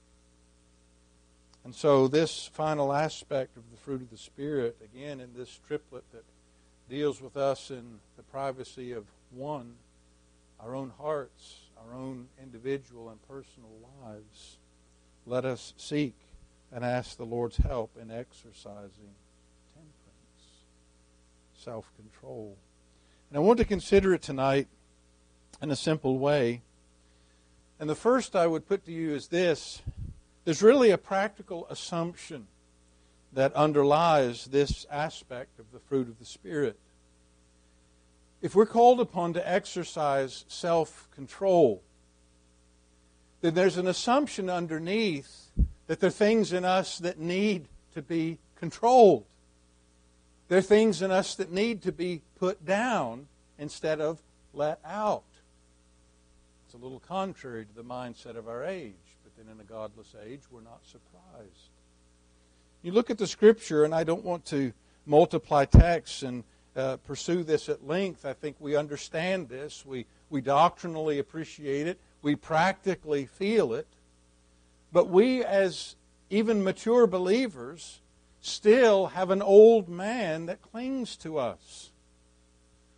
And 1.63 1.73
so, 1.73 2.07
this 2.07 2.49
final 2.53 2.93
aspect 2.93 3.57
of 3.57 3.63
the 3.71 3.77
fruit 3.77 4.01
of 4.01 4.11
the 4.11 4.17
Spirit, 4.17 4.77
again, 4.83 5.19
in 5.19 5.33
this 5.35 5.59
triplet 5.67 6.03
that 6.13 6.23
deals 6.87 7.19
with 7.19 7.35
us 7.35 7.71
in 7.71 7.99
the 8.15 8.23
privacy 8.23 8.91
of 8.91 9.05
one, 9.31 9.73
our 10.59 10.75
own 10.75 10.93
hearts, 10.99 11.64
our 11.85 11.97
own 11.97 12.27
individual 12.41 13.09
and 13.09 13.27
personal 13.27 13.69
lives, 14.03 14.57
let 15.25 15.45
us 15.45 15.73
seek 15.77 16.15
and 16.71 16.83
ask 16.83 17.17
the 17.17 17.25
Lord's 17.25 17.57
help 17.57 17.91
in 18.01 18.11
exercising 18.11 19.13
temperance, 19.73 20.63
self 21.57 21.91
control. 21.95 22.57
And 23.29 23.37
I 23.37 23.41
want 23.41 23.59
to 23.59 23.65
consider 23.65 24.13
it 24.13 24.21
tonight 24.21 24.67
in 25.61 25.71
a 25.71 25.75
simple 25.75 26.17
way. 26.17 26.61
And 27.79 27.89
the 27.89 27.95
first 27.95 28.35
I 28.35 28.47
would 28.47 28.67
put 28.67 28.85
to 28.85 28.91
you 28.91 29.13
is 29.13 29.27
this 29.27 29.81
there's 30.45 30.61
really 30.61 30.91
a 30.91 30.97
practical 30.97 31.67
assumption 31.69 32.47
that 33.33 33.53
underlies 33.53 34.45
this 34.45 34.85
aspect 34.89 35.59
of 35.59 35.71
the 35.73 35.79
fruit 35.79 36.07
of 36.07 36.19
the 36.19 36.25
Spirit. 36.25 36.79
If 38.41 38.55
we're 38.55 38.65
called 38.65 38.99
upon 38.99 39.33
to 39.33 39.49
exercise 39.49 40.45
self 40.47 41.07
control, 41.15 41.81
then 43.41 43.53
there's 43.53 43.77
an 43.77 43.87
assumption 43.87 44.49
underneath 44.49 45.51
that 45.87 45.99
there 45.99 46.07
are 46.07 46.11
things 46.11 46.53
in 46.53 46.65
us 46.65 46.97
that 46.99 47.19
need 47.19 47.67
to 47.93 48.01
be 48.01 48.39
controlled. 48.55 49.25
There 50.47 50.59
are 50.59 50.63
things 50.63 51.01
in 51.01 51.11
us 51.11 51.35
that 51.35 51.51
need 51.51 51.81
to 51.83 51.91
be 51.91 52.21
put 52.39 52.65
down 52.65 53.27
instead 53.57 54.01
of 54.01 54.21
let 54.53 54.79
out. 54.85 55.23
It's 56.65 56.75
a 56.75 56.77
little 56.77 56.99
contrary 56.99 57.65
to 57.65 57.75
the 57.75 57.83
mindset 57.83 58.35
of 58.35 58.47
our 58.47 58.63
age 58.63 58.93
but 59.25 59.43
then 59.43 59.53
in 59.53 59.59
a 59.59 59.63
godless 59.63 60.13
age, 60.27 60.41
we're 60.51 60.61
not 60.61 60.81
surprised. 60.85 61.69
You 62.83 62.91
look 62.91 63.09
at 63.09 63.17
the 63.17 63.25
scripture, 63.25 63.83
and 63.83 63.93
I 63.93 64.03
don't 64.03 64.23
want 64.23 64.45
to 64.45 64.71
multiply 65.07 65.65
texts 65.65 66.21
and 66.21 66.43
uh, 66.75 66.97
pursue 66.97 67.43
this 67.43 67.69
at 67.69 67.87
length. 67.87 68.25
I 68.25 68.33
think 68.33 68.57
we 68.59 68.75
understand 68.75 69.49
this. 69.49 69.85
We, 69.85 70.05
we 70.29 70.41
doctrinally 70.41 71.19
appreciate 71.19 71.87
it. 71.87 71.99
We 72.21 72.35
practically 72.35 73.25
feel 73.25 73.73
it. 73.73 73.87
But 74.91 75.09
we, 75.09 75.43
as 75.43 75.95
even 76.29 76.63
mature 76.63 77.07
believers, 77.07 77.99
still 78.41 79.07
have 79.07 79.31
an 79.31 79.41
old 79.41 79.89
man 79.89 80.45
that 80.47 80.61
clings 80.61 81.15
to 81.17 81.37
us. 81.37 81.91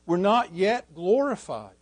We're 0.06 0.18
not 0.18 0.54
yet 0.54 0.94
glorified. 0.96 1.76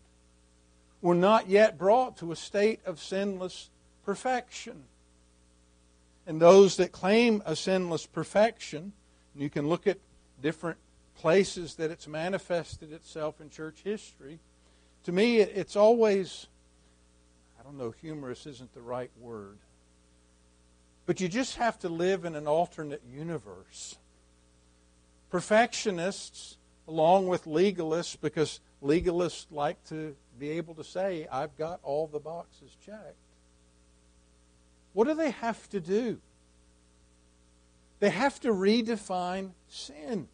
We're 1.02 1.14
not 1.14 1.50
yet 1.50 1.78
brought 1.78 2.18
to 2.18 2.32
a 2.32 2.36
state 2.36 2.80
of 2.86 3.00
sinless 3.00 3.70
perfection. 4.06 4.84
And 6.25 6.42
those 6.42 6.78
that 6.78 6.92
claim 6.92 7.44
a 7.46 7.56
sinless 7.56 8.08
perfection, 8.08 8.94
you 9.36 9.50
can 9.50 9.68
look 9.68 9.86
at 9.86 10.00
different 10.42 10.80
places 11.20 11.76
that 11.76 11.92
it's 11.92 12.08
manifested 12.08 12.92
itself 12.92 13.42
in 13.42 13.50
church 13.50 13.82
history. 13.84 14.40
To 15.04 15.12
me, 15.12 15.40
it's 15.40 15.76
always, 15.76 16.48
I 17.60 17.64
don't 17.64 17.78
know, 17.78 17.94
humorous 18.02 18.46
isn't 18.46 18.74
the 18.74 18.82
right 18.82 19.12
word. 19.20 19.58
But 21.06 21.22
you 21.22 21.28
just 21.28 21.58
have 21.58 21.78
to 21.80 21.90
live 21.90 22.26
in 22.26 22.36
an 22.36 22.48
alternate 22.48 23.04
universe. 23.12 23.98
Perfectionists, 25.30 26.58
along 26.88 27.28
with 27.28 27.46
legalists, 27.46 28.18
because 28.20 28.60
legalists 28.84 29.46
like 29.52 29.84
to 29.90 30.16
be 30.40 30.52
able 30.52 30.74
to 30.76 30.84
say, 30.84 31.28
I've 31.32 31.56
got 31.58 31.80
all 31.84 32.08
the 32.08 32.20
boxes 32.20 32.76
checked. 32.86 33.16
What 34.94 35.08
do 35.08 35.14
they 35.14 35.32
have 35.32 35.70
to 35.70 35.80
do? 35.80 36.20
They 38.00 38.10
have 38.10 38.40
to 38.42 38.50
redefine 38.50 39.52
sin. 39.68 40.28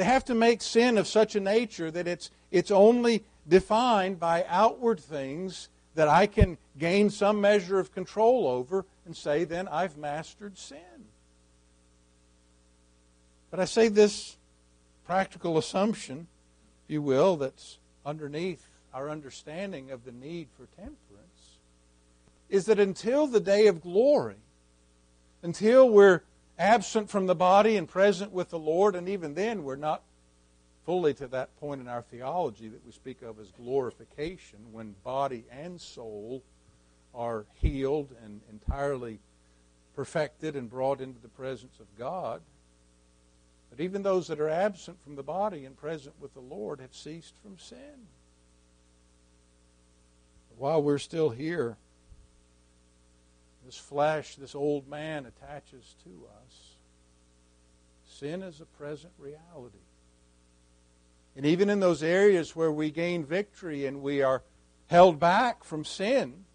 They 0.00 0.06
have 0.06 0.24
to 0.24 0.34
make 0.34 0.62
sin 0.62 0.96
of 0.96 1.06
such 1.06 1.36
a 1.36 1.40
nature 1.40 1.90
that 1.90 2.08
it's, 2.08 2.30
it's 2.50 2.70
only 2.70 3.22
defined 3.46 4.18
by 4.18 4.46
outward 4.48 4.98
things 4.98 5.68
that 5.94 6.08
I 6.08 6.26
can 6.26 6.56
gain 6.78 7.10
some 7.10 7.38
measure 7.38 7.78
of 7.78 7.92
control 7.92 8.46
over 8.46 8.86
and 9.04 9.14
say, 9.14 9.44
then 9.44 9.68
I've 9.68 9.98
mastered 9.98 10.56
sin. 10.56 11.04
But 13.50 13.60
I 13.60 13.66
say 13.66 13.88
this 13.88 14.38
practical 15.04 15.58
assumption, 15.58 16.28
if 16.86 16.94
you 16.94 17.02
will, 17.02 17.36
that's 17.36 17.76
underneath 18.06 18.66
our 18.94 19.10
understanding 19.10 19.90
of 19.90 20.06
the 20.06 20.12
need 20.12 20.48
for 20.56 20.64
temperance 20.80 21.58
is 22.48 22.64
that 22.64 22.80
until 22.80 23.26
the 23.26 23.38
day 23.38 23.66
of 23.66 23.82
glory, 23.82 24.40
until 25.42 25.90
we're 25.90 26.22
absent 26.60 27.08
from 27.08 27.26
the 27.26 27.34
body 27.34 27.76
and 27.76 27.88
present 27.88 28.30
with 28.32 28.50
the 28.50 28.58
Lord, 28.58 28.94
and 28.94 29.08
even 29.08 29.34
then 29.34 29.64
we're 29.64 29.76
not 29.76 30.02
fully 30.84 31.14
to 31.14 31.26
that 31.28 31.58
point 31.58 31.80
in 31.80 31.88
our 31.88 32.02
theology 32.02 32.68
that 32.68 32.84
we 32.84 32.92
speak 32.92 33.22
of 33.22 33.40
as 33.40 33.50
glorification, 33.52 34.58
when 34.70 34.94
body 35.02 35.44
and 35.50 35.80
soul 35.80 36.42
are 37.14 37.46
healed 37.54 38.14
and 38.22 38.40
entirely 38.50 39.18
perfected 39.96 40.54
and 40.54 40.70
brought 40.70 41.00
into 41.00 41.20
the 41.20 41.28
presence 41.28 41.80
of 41.80 41.86
God. 41.98 42.42
But 43.70 43.80
even 43.80 44.02
those 44.02 44.26
that 44.26 44.40
are 44.40 44.48
absent 44.48 44.98
from 45.02 45.16
the 45.16 45.22
body 45.22 45.64
and 45.64 45.76
present 45.76 46.14
with 46.20 46.34
the 46.34 46.40
Lord 46.40 46.80
have 46.80 46.94
ceased 46.94 47.34
from 47.42 47.58
sin. 47.58 48.06
While 50.58 50.82
we're 50.82 50.98
still 50.98 51.30
here, 51.30 51.78
this 53.70 53.78
flesh, 53.78 54.34
this 54.34 54.56
old 54.56 54.88
man 54.88 55.26
attaches 55.26 55.94
to 56.02 56.10
us. 56.44 56.70
Sin 58.04 58.42
is 58.42 58.60
a 58.60 58.64
present 58.64 59.12
reality. 59.16 59.78
And 61.36 61.46
even 61.46 61.70
in 61.70 61.78
those 61.78 62.02
areas 62.02 62.56
where 62.56 62.72
we 62.72 62.90
gain 62.90 63.24
victory 63.24 63.86
and 63.86 64.02
we 64.02 64.22
are 64.22 64.42
held 64.88 65.20
back 65.20 65.62
from 65.62 65.84
sin, 65.84 66.46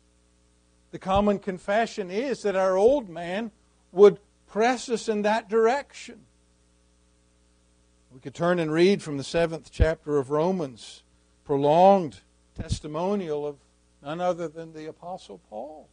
the 0.92 1.00
common 1.00 1.40
confession 1.40 2.12
is 2.12 2.42
that 2.42 2.58
our 2.58 2.76
old 2.76 3.08
man 3.08 3.52
would 3.94 4.20
press 4.46 4.90
us 4.90 5.08
in 5.08 5.22
that 5.22 5.48
direction. 5.48 6.20
We 8.12 8.20
could 8.20 8.36
turn 8.36 8.60
and 8.60 8.74
read 8.74 9.02
from 9.02 9.16
the 9.16 9.24
seventh 9.24 9.70
chapter 9.72 10.18
of 10.18 10.32
Romans, 10.32 11.04
prolonged 11.46 12.20
testimonial 12.56 13.48
of 13.48 13.56
none 14.04 14.20
other 14.20 14.50
than 14.50 14.74
the 14.74 14.88
Apostle 14.88 15.40
Paul. 15.50 15.88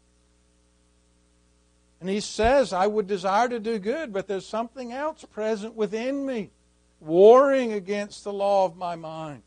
And 2.03 2.11
he 2.11 2.19
says, 2.19 2.73
I 2.73 2.89
would 2.89 3.07
desire 3.07 3.49
to 3.49 3.61
do 3.61 3.79
good, 3.79 4.13
but 4.13 4.27
there's 4.27 4.45
something 4.45 4.91
else 4.91 5.25
present 5.25 5.77
within 5.77 6.27
me, 6.27 6.51
warring 6.99 7.73
against 7.73 8.25
the 8.25 8.33
law 8.33 8.65
of 8.65 8.77
my 8.77 8.97
mind. 8.97 9.45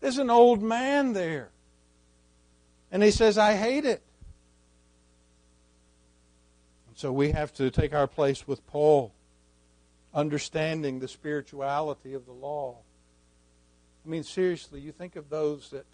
There's 0.00 0.16
an 0.16 0.30
old 0.30 0.62
man 0.62 1.12
there. 1.12 1.50
And 2.90 3.02
he 3.02 3.10
says, 3.10 3.36
I 3.36 3.56
hate 3.56 3.84
it. 3.84 4.00
And 6.88 6.96
so 6.96 7.12
we 7.12 7.32
have 7.32 7.52
to 7.56 7.70
take 7.70 7.92
our 7.92 8.06
place 8.06 8.48
with 8.48 8.66
Paul, 8.66 9.12
understanding 10.14 10.98
the 10.98 11.08
spirituality 11.08 12.14
of 12.14 12.24
the 12.24 12.32
law. 12.32 12.78
I 14.06 14.08
mean, 14.08 14.22
seriously, 14.22 14.80
you 14.80 14.92
think 14.92 15.14
of 15.14 15.28
those 15.28 15.68
that 15.72 15.84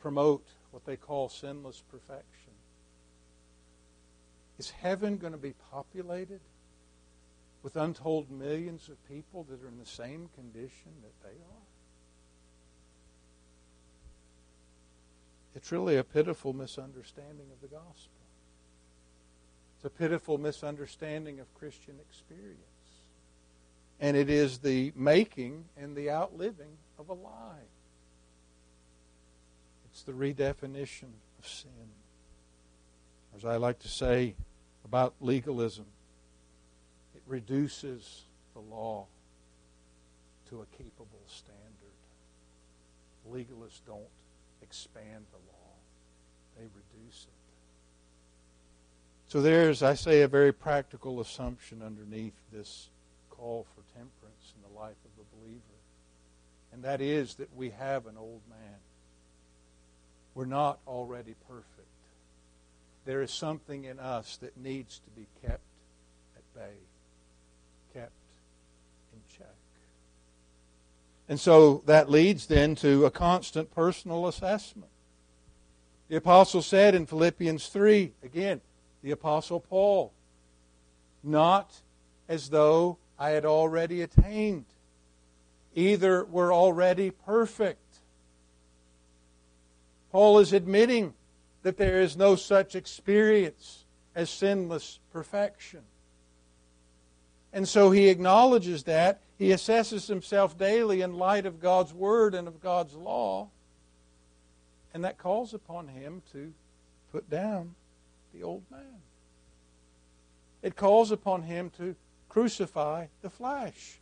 promote 0.00 0.44
what 0.72 0.84
they 0.84 0.96
call 0.96 1.28
sinless 1.28 1.80
perfection. 1.92 2.43
Is 4.58 4.70
heaven 4.70 5.16
going 5.16 5.32
to 5.32 5.38
be 5.38 5.54
populated 5.72 6.40
with 7.62 7.76
untold 7.76 8.30
millions 8.30 8.88
of 8.88 9.08
people 9.08 9.44
that 9.50 9.62
are 9.62 9.68
in 9.68 9.78
the 9.78 9.86
same 9.86 10.28
condition 10.34 10.92
that 11.02 11.22
they 11.22 11.34
are? 11.34 11.64
It's 15.56 15.72
really 15.72 15.96
a 15.96 16.04
pitiful 16.04 16.52
misunderstanding 16.52 17.46
of 17.52 17.60
the 17.60 17.74
gospel. 17.74 18.10
It's 19.76 19.84
a 19.84 19.90
pitiful 19.90 20.38
misunderstanding 20.38 21.40
of 21.40 21.52
Christian 21.54 21.96
experience. 22.08 22.58
And 24.00 24.16
it 24.16 24.28
is 24.28 24.58
the 24.58 24.92
making 24.96 25.64
and 25.76 25.96
the 25.96 26.10
outliving 26.10 26.78
of 26.98 27.08
a 27.08 27.14
lie. 27.14 27.68
It's 29.90 30.02
the 30.02 30.12
redefinition 30.12 31.12
of 31.38 31.46
sin 31.46 31.70
as 33.36 33.44
I 33.44 33.56
like 33.56 33.80
to 33.80 33.88
say 33.88 34.34
about 34.84 35.14
legalism, 35.20 35.86
it 37.14 37.22
reduces 37.26 38.22
the 38.54 38.60
law 38.60 39.06
to 40.48 40.62
a 40.62 40.66
capable 40.76 41.24
standard. 41.26 41.54
Legalists 43.30 43.80
don't 43.86 44.02
expand 44.62 45.24
the 45.32 45.38
law, 45.50 45.72
they 46.56 46.64
reduce 46.64 47.24
it. 47.24 47.28
So 49.26 49.40
there's, 49.40 49.82
I 49.82 49.94
say, 49.94 50.22
a 50.22 50.28
very 50.28 50.52
practical 50.52 51.20
assumption 51.20 51.82
underneath 51.82 52.34
this 52.52 52.88
call 53.30 53.66
for 53.74 53.82
temperance 53.98 54.52
in 54.54 54.62
the 54.62 54.78
life 54.78 54.96
of 55.04 55.10
the 55.16 55.24
believer. 55.36 55.60
And 56.72 56.84
that 56.84 57.00
is 57.00 57.34
that 57.36 57.54
we 57.56 57.70
have 57.70 58.06
an 58.06 58.16
old 58.16 58.42
man. 58.48 58.78
We're 60.34 60.44
not 60.44 60.78
already 60.86 61.34
perfect 61.48 61.73
there 63.04 63.22
is 63.22 63.30
something 63.30 63.84
in 63.84 63.98
us 63.98 64.36
that 64.38 64.56
needs 64.56 65.00
to 65.00 65.10
be 65.10 65.26
kept 65.42 65.60
at 66.36 66.54
bay, 66.54 66.74
kept 67.92 68.12
in 69.12 69.20
check. 69.36 69.54
And 71.28 71.38
so 71.38 71.82
that 71.86 72.10
leads 72.10 72.46
then 72.46 72.74
to 72.76 73.04
a 73.04 73.10
constant 73.10 73.74
personal 73.74 74.26
assessment. 74.26 74.90
The 76.08 76.16
apostle 76.16 76.62
said 76.62 76.94
in 76.94 77.06
Philippians 77.06 77.68
3, 77.68 78.12
again, 78.22 78.60
the 79.02 79.10
apostle 79.10 79.60
Paul, 79.60 80.12
not 81.22 81.80
as 82.28 82.50
though 82.50 82.98
I 83.18 83.30
had 83.30 83.44
already 83.44 84.02
attained. 84.02 84.66
Either 85.74 86.24
were 86.24 86.52
already 86.52 87.10
perfect. 87.10 87.80
Paul 90.12 90.38
is 90.38 90.52
admitting 90.52 91.14
that 91.64 91.78
there 91.78 92.00
is 92.00 92.16
no 92.16 92.36
such 92.36 92.76
experience 92.76 93.84
as 94.14 94.30
sinless 94.30 95.00
perfection. 95.12 95.80
And 97.52 97.66
so 97.66 97.90
he 97.90 98.08
acknowledges 98.08 98.84
that. 98.84 99.20
He 99.38 99.48
assesses 99.48 100.06
himself 100.06 100.58
daily 100.58 101.00
in 101.00 101.14
light 101.14 101.46
of 101.46 101.60
God's 101.60 101.92
Word 101.92 102.34
and 102.34 102.46
of 102.46 102.60
God's 102.60 102.94
law. 102.94 103.48
And 104.92 105.04
that 105.04 105.18
calls 105.18 105.54
upon 105.54 105.88
him 105.88 106.22
to 106.32 106.52
put 107.10 107.30
down 107.30 107.74
the 108.34 108.42
old 108.42 108.62
man. 108.70 109.00
It 110.62 110.76
calls 110.76 111.10
upon 111.10 111.42
him 111.44 111.70
to 111.78 111.96
crucify 112.28 113.06
the 113.22 113.30
flesh. 113.30 114.00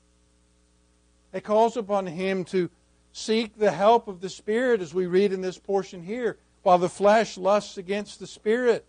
It 1.32 1.44
calls 1.44 1.76
upon 1.76 2.08
him 2.08 2.44
to 2.46 2.70
seek 3.12 3.56
the 3.56 3.70
help 3.70 4.08
of 4.08 4.20
the 4.20 4.28
Spirit, 4.28 4.80
as 4.80 4.92
we 4.92 5.06
read 5.06 5.32
in 5.32 5.42
this 5.42 5.58
portion 5.58 6.02
here, 6.02 6.38
while 6.62 6.78
the 6.78 6.88
flesh 6.88 7.36
lusts 7.36 7.76
against 7.76 8.20
the 8.20 8.26
spirit. 8.26 8.86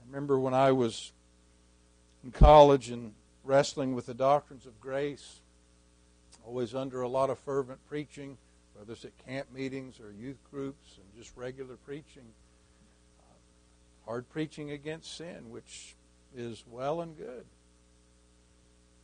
I 0.00 0.06
remember 0.06 0.38
when 0.38 0.54
I 0.54 0.72
was 0.72 1.12
in 2.22 2.30
college 2.30 2.90
and 2.90 3.12
wrestling 3.42 3.94
with 3.94 4.06
the 4.06 4.14
doctrines 4.14 4.66
of 4.66 4.80
grace, 4.80 5.40
always 6.46 6.74
under 6.74 7.02
a 7.02 7.08
lot 7.08 7.30
of 7.30 7.38
fervent 7.38 7.80
preaching, 7.88 8.36
whether 8.74 8.92
it's 8.92 9.04
at 9.04 9.26
camp 9.26 9.52
meetings 9.52 10.00
or 10.00 10.12
youth 10.12 10.38
groups 10.50 10.98
and 10.98 11.22
just 11.22 11.34
regular 11.36 11.76
preaching. 11.76 12.24
Hard 14.04 14.28
preaching 14.28 14.70
against 14.70 15.16
sin, 15.16 15.48
which 15.48 15.94
is 16.36 16.64
well 16.70 17.00
and 17.00 17.16
good. 17.16 17.46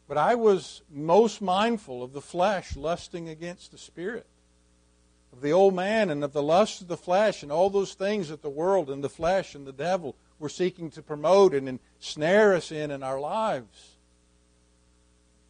But 0.07 0.18
I 0.18 0.35
was 0.35 0.83
most 0.90 1.40
mindful 1.40 2.03
of 2.03 2.12
the 2.12 2.20
flesh 2.20 2.76
lusting 2.76 3.29
against 3.29 3.70
the 3.70 3.79
spirit 3.79 4.26
of 5.33 5.40
the 5.40 5.53
old 5.53 5.75
man 5.75 6.11
and 6.11 6.25
of 6.25 6.33
the 6.33 6.43
lust 6.43 6.81
of 6.81 6.88
the 6.88 6.97
flesh 6.97 7.43
and 7.43 7.53
all 7.53 7.71
those 7.71 7.95
things 7.95 8.29
that 8.29 8.43
the 8.43 8.51
world 8.51 8.90
and 8.90 9.03
the 9.03 9.09
flesh 9.09 9.55
and 9.55 9.66
the 9.66 9.73
devil 9.73 10.16
were 10.38 10.49
seeking 10.49 10.90
to 10.90 11.03
promote 11.03 11.55
and 11.55 11.79
ensnare 11.99 12.55
us 12.55 12.73
in 12.73 12.90
in 12.90 13.03
our 13.03 13.21
lives. 13.21 13.97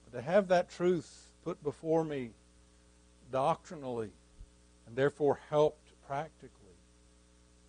But 0.05 0.19
to 0.19 0.25
have 0.25 0.49
that 0.49 0.71
truth 0.71 1.31
put 1.45 1.63
before 1.63 2.05
me 2.05 2.31
doctrinally 3.33 4.11
and 4.87 4.97
therefore 4.97 5.39
helped 5.49 5.89
practically, 6.07 6.51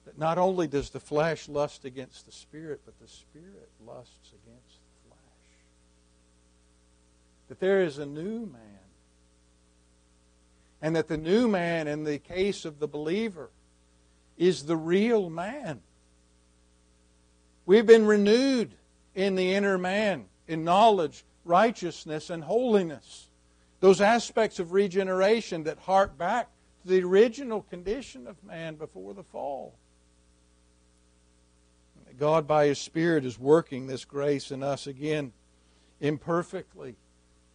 that 0.06 0.18
not 0.18 0.38
only 0.38 0.68
does 0.68 0.90
the 0.90 1.00
flesh 1.00 1.48
lust 1.48 1.86
against 1.86 2.26
the 2.26 2.32
spirit, 2.32 2.82
but 2.86 3.00
the 3.00 3.08
spirit 3.08 3.70
lusts 3.86 4.30
against 4.30 4.80
the 4.80 5.10
flesh. 5.10 5.20
That 7.50 7.60
there 7.60 7.84
is 7.84 8.00
a 8.00 8.06
new 8.06 8.48
man 8.48 8.81
and 10.82 10.96
that 10.96 11.08
the 11.08 11.18
new 11.18 11.48
man, 11.48 11.88
in 11.88 12.04
the 12.04 12.18
case 12.18 12.66
of 12.66 12.80
the 12.80 12.88
believer, 12.88 13.50
is 14.38 14.66
the 14.66 14.76
real 14.76 15.30
man. 15.30 15.82
We've 17.66 17.86
been 17.86 18.06
renewed 18.06 18.74
in 19.14 19.36
the 19.36 19.54
inner 19.54 19.78
man, 19.78 20.26
in 20.48 20.64
knowledge, 20.64 21.24
righteousness, 21.46 22.30
and 22.30 22.44
holiness. 22.44 23.30
Those 23.80 24.02
aspects 24.02 24.60
of 24.60 24.74
regeneration 24.74 25.64
that 25.64 25.78
hark 25.80 26.18
back 26.18 26.48
to 26.82 26.88
the 26.88 27.04
original 27.04 27.62
condition 27.62 28.28
of 28.28 28.44
man 28.44 28.76
before 28.76 29.14
the 29.14 29.24
fall. 29.24 29.76
God, 32.18 32.48
by 32.48 32.68
His 32.68 32.80
Spirit, 32.80 33.26
is 33.26 33.40
working 33.40 33.88
this 33.88 34.06
grace 34.06 34.52
in 34.52 34.64
us 34.64 34.86
again 34.86 35.34
imperfectly 36.00 36.96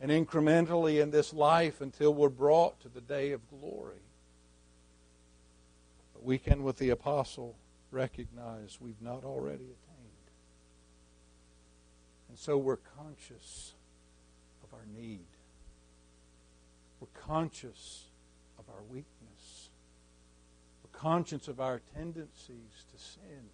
and 0.01 0.11
incrementally 0.11 1.01
in 1.01 1.11
this 1.11 1.33
life 1.33 1.81
until 1.81 2.13
we're 2.13 2.29
brought 2.29 2.81
to 2.81 2.89
the 2.89 3.01
day 3.01 3.33
of 3.33 3.41
glory. 3.49 4.03
But 6.13 6.25
we 6.25 6.39
can, 6.39 6.63
with 6.63 6.79
the 6.79 6.91
apostle, 6.91 7.57
recognize 7.91 8.79
we've 8.81 9.01
not 9.01 9.25
already 9.25 9.65
attained. 9.65 9.77
And 12.29 12.39
so 12.39 12.59
we're 12.59 12.77
conscious 12.77 13.75
of 14.63 14.75
our 14.75 14.85
need. 14.95 15.25
We're 17.01 17.21
conscious 17.21 18.05
of 18.59 18.65
our 18.69 18.83
weakness. 18.91 19.71
We're 20.83 20.99
conscious 20.99 21.49
of 21.49 21.61
our 21.61 21.81
tendencies 21.95 22.85
to 22.93 23.03
sin. 23.03 23.51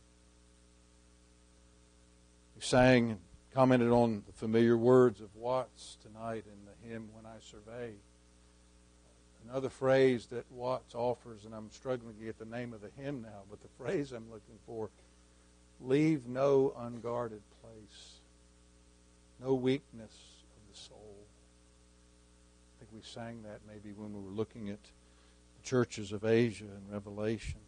We 2.57 2.63
sang 2.63 3.19
commented 3.55 3.91
on 3.91 4.23
the 4.27 4.33
familiar 4.33 4.77
words 4.77 5.21
of 5.21 5.35
Watts 5.37 5.99
tonight 6.03 6.45
in 6.47 6.65
the 6.65 6.89
hymn 6.89 7.11
When 7.13 7.27
I 7.27 7.37
Survey. 7.41 7.93
Another 9.49 9.69
phrase 9.69 10.27
that 10.27 10.51
Watts 10.51 10.95
offers, 10.95 11.45
and 11.45 11.55
I'm 11.55 11.71
struggling 11.71 12.15
to 12.15 12.25
get 12.25 12.39
the 12.39 12.47
name 12.47 12.73
of 12.73 12.81
the 12.81 12.91
hymn 13.03 13.23
now, 13.23 13.43
but 13.51 13.61
the 13.61 13.69
phrase 13.79 14.13
I'm 14.13 14.31
looking 14.31 14.59
for 14.67 14.89
leave 15.81 16.27
no 16.27 16.73
unguarded 16.79 17.43
place, 17.61 18.21
no 19.43 19.53
weakness 19.53 20.13
of 20.57 20.73
the 20.73 20.79
soul. 20.79 21.17
I 22.77 22.79
think 22.79 22.91
we 22.95 23.03
sang 23.03 23.43
that 23.43 23.61
maybe 23.69 23.93
when 23.95 24.15
we 24.15 24.21
were 24.21 24.35
looking 24.35 24.71
at 24.71 24.83
the 24.83 25.69
churches 25.69 26.13
of 26.13 26.25
Asia 26.25 26.65
and 26.65 26.91
Revelation. 26.91 27.61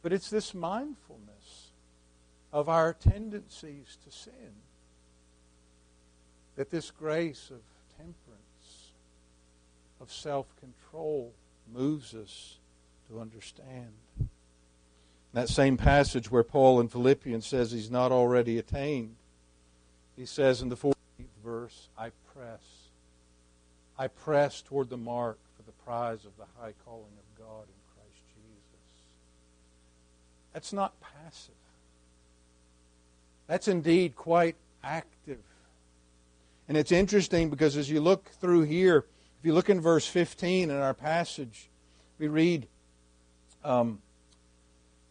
But 0.00 0.12
it's 0.12 0.30
this 0.30 0.54
mindfulness 0.54 1.67
of 2.52 2.68
our 2.68 2.92
tendencies 2.92 3.98
to 4.04 4.10
sin 4.10 4.52
that 6.58 6.70
this 6.70 6.90
grace 6.90 7.50
of 7.50 7.60
temperance, 7.96 8.90
of 10.00 10.10
self 10.10 10.46
control, 10.58 11.32
moves 11.72 12.14
us 12.14 12.56
to 13.08 13.20
understand. 13.20 13.92
That 15.34 15.48
same 15.48 15.76
passage 15.76 16.30
where 16.30 16.42
Paul 16.42 16.80
in 16.80 16.88
Philippians 16.88 17.46
says 17.46 17.70
he's 17.70 17.92
not 17.92 18.10
already 18.10 18.58
attained, 18.58 19.14
he 20.16 20.26
says 20.26 20.60
in 20.60 20.68
the 20.68 20.76
14th 20.76 20.94
verse, 21.44 21.88
I 21.96 22.10
press. 22.34 22.60
I 23.96 24.08
press 24.08 24.60
toward 24.60 24.90
the 24.90 24.96
mark 24.96 25.38
for 25.56 25.62
the 25.62 25.72
prize 25.84 26.24
of 26.24 26.36
the 26.36 26.46
high 26.60 26.74
calling 26.84 27.04
of 27.04 27.38
God 27.38 27.62
in 27.62 27.94
Christ 27.94 28.22
Jesus. 28.34 28.94
That's 30.52 30.72
not 30.72 30.94
passive. 31.00 31.54
That's 33.48 33.66
indeed 33.66 34.14
quite 34.14 34.56
active. 34.84 35.38
And 36.68 36.76
it's 36.76 36.92
interesting 36.92 37.48
because 37.48 37.76
as 37.76 37.90
you 37.90 38.00
look 38.00 38.28
through 38.40 38.62
here, 38.62 39.06
if 39.40 39.46
you 39.46 39.54
look 39.54 39.70
in 39.70 39.80
verse 39.80 40.06
15 40.06 40.70
in 40.70 40.76
our 40.76 40.92
passage, 40.92 41.70
we 42.18 42.28
read, 42.28 42.68
um, 43.64 44.00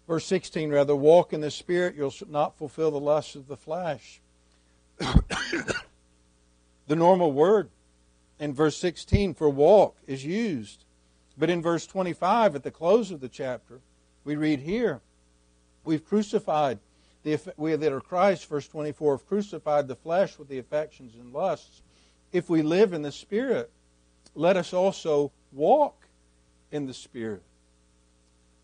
verse 0.07 0.25
16 0.25 0.69
rather, 0.69 0.95
walk 0.95 1.33
in 1.33 1.41
the 1.41 1.49
Spirit, 1.49 1.95
you'll 1.95 2.13
not 2.29 2.55
fulfill 2.57 2.91
the 2.91 2.99
lusts 2.99 3.35
of 3.35 3.47
the 3.47 3.57
flesh. 3.57 4.21
the 4.99 5.75
normal 6.95 7.31
word 7.31 7.69
in 8.39 8.53
verse 8.53 8.77
16 8.77 9.33
for 9.33 9.49
walk 9.49 9.97
is 10.05 10.23
used. 10.23 10.83
But 11.39 11.49
in 11.49 11.61
verse 11.61 11.87
25, 11.87 12.55
at 12.55 12.63
the 12.63 12.71
close 12.71 13.09
of 13.09 13.19
the 13.19 13.29
chapter, 13.29 13.79
we 14.23 14.35
read 14.35 14.59
here, 14.59 15.01
we've 15.83 16.05
crucified 16.05 16.79
the, 17.27 17.53
we 17.57 17.75
that 17.75 17.91
are 17.91 17.99
Christ, 17.99 18.47
verse 18.47 18.67
24, 18.67 19.17
have 19.17 19.27
crucified 19.27 19.87
the 19.87 19.95
flesh 19.95 20.37
with 20.39 20.47
the 20.47 20.59
affections 20.59 21.13
and 21.15 21.33
lusts. 21.33 21.81
If 22.31 22.49
we 22.49 22.61
live 22.61 22.93
in 22.93 23.01
the 23.01 23.11
Spirit, 23.11 23.69
let 24.33 24.55
us 24.55 24.73
also 24.73 25.31
walk 25.51 26.07
in 26.71 26.85
the 26.85 26.93
Spirit. 26.93 27.43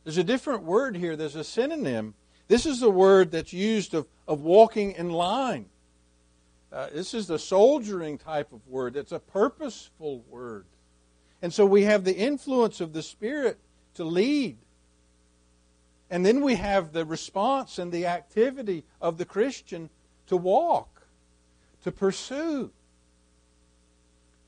There's 0.03 0.17
a 0.17 0.23
different 0.23 0.63
word 0.63 0.95
here, 0.95 1.15
there's 1.15 1.35
a 1.35 1.43
synonym. 1.43 2.13
This 2.47 2.65
is 2.65 2.79
the 2.79 2.89
word 2.89 3.31
that's 3.31 3.53
used 3.53 3.93
of, 3.93 4.07
of 4.27 4.41
walking 4.41 4.91
in 4.91 5.09
line. 5.09 5.65
Uh, 6.71 6.87
this 6.93 7.13
is 7.13 7.27
the 7.27 7.39
soldiering 7.39 8.17
type 8.17 8.51
of 8.51 8.67
word. 8.67 8.95
It's 8.95 9.11
a 9.11 9.19
purposeful 9.19 10.23
word. 10.29 10.65
And 11.41 11.53
so 11.53 11.65
we 11.65 11.83
have 11.83 12.03
the 12.03 12.15
influence 12.15 12.81
of 12.81 12.93
the 12.93 13.03
Spirit 13.03 13.59
to 13.95 14.03
lead. 14.03 14.57
And 16.13 16.23
then 16.23 16.41
we 16.41 16.53
have 16.57 16.93
the 16.93 17.05
response 17.05 17.79
and 17.79 17.91
the 17.91 18.05
activity 18.05 18.83
of 19.01 19.17
the 19.17 19.25
Christian 19.25 19.89
to 20.27 20.37
walk, 20.37 21.07
to 21.83 21.91
pursue. 21.91 22.69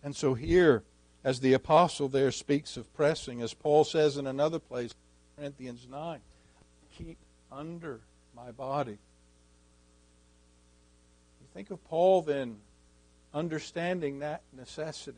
And 0.03 0.15
so 0.15 0.35
here, 0.35 0.83
as 1.23 1.39
the 1.39 1.53
apostle 1.53 2.07
there 2.07 2.29
speaks 2.29 2.77
of 2.77 2.93
pressing, 2.93 3.41
as 3.41 3.55
Paul 3.55 3.83
says 3.83 4.15
in 4.15 4.27
another 4.27 4.59
place, 4.59 4.93
Corinthians 5.35 5.87
9, 5.89 6.19
keep 6.99 7.17
under 7.51 7.99
my 8.35 8.51
body. 8.51 8.99
You 11.41 11.47
think 11.55 11.71
of 11.71 11.83
Paul 11.85 12.21
then 12.21 12.57
understanding 13.33 14.19
that 14.19 14.43
necessity 14.55 15.17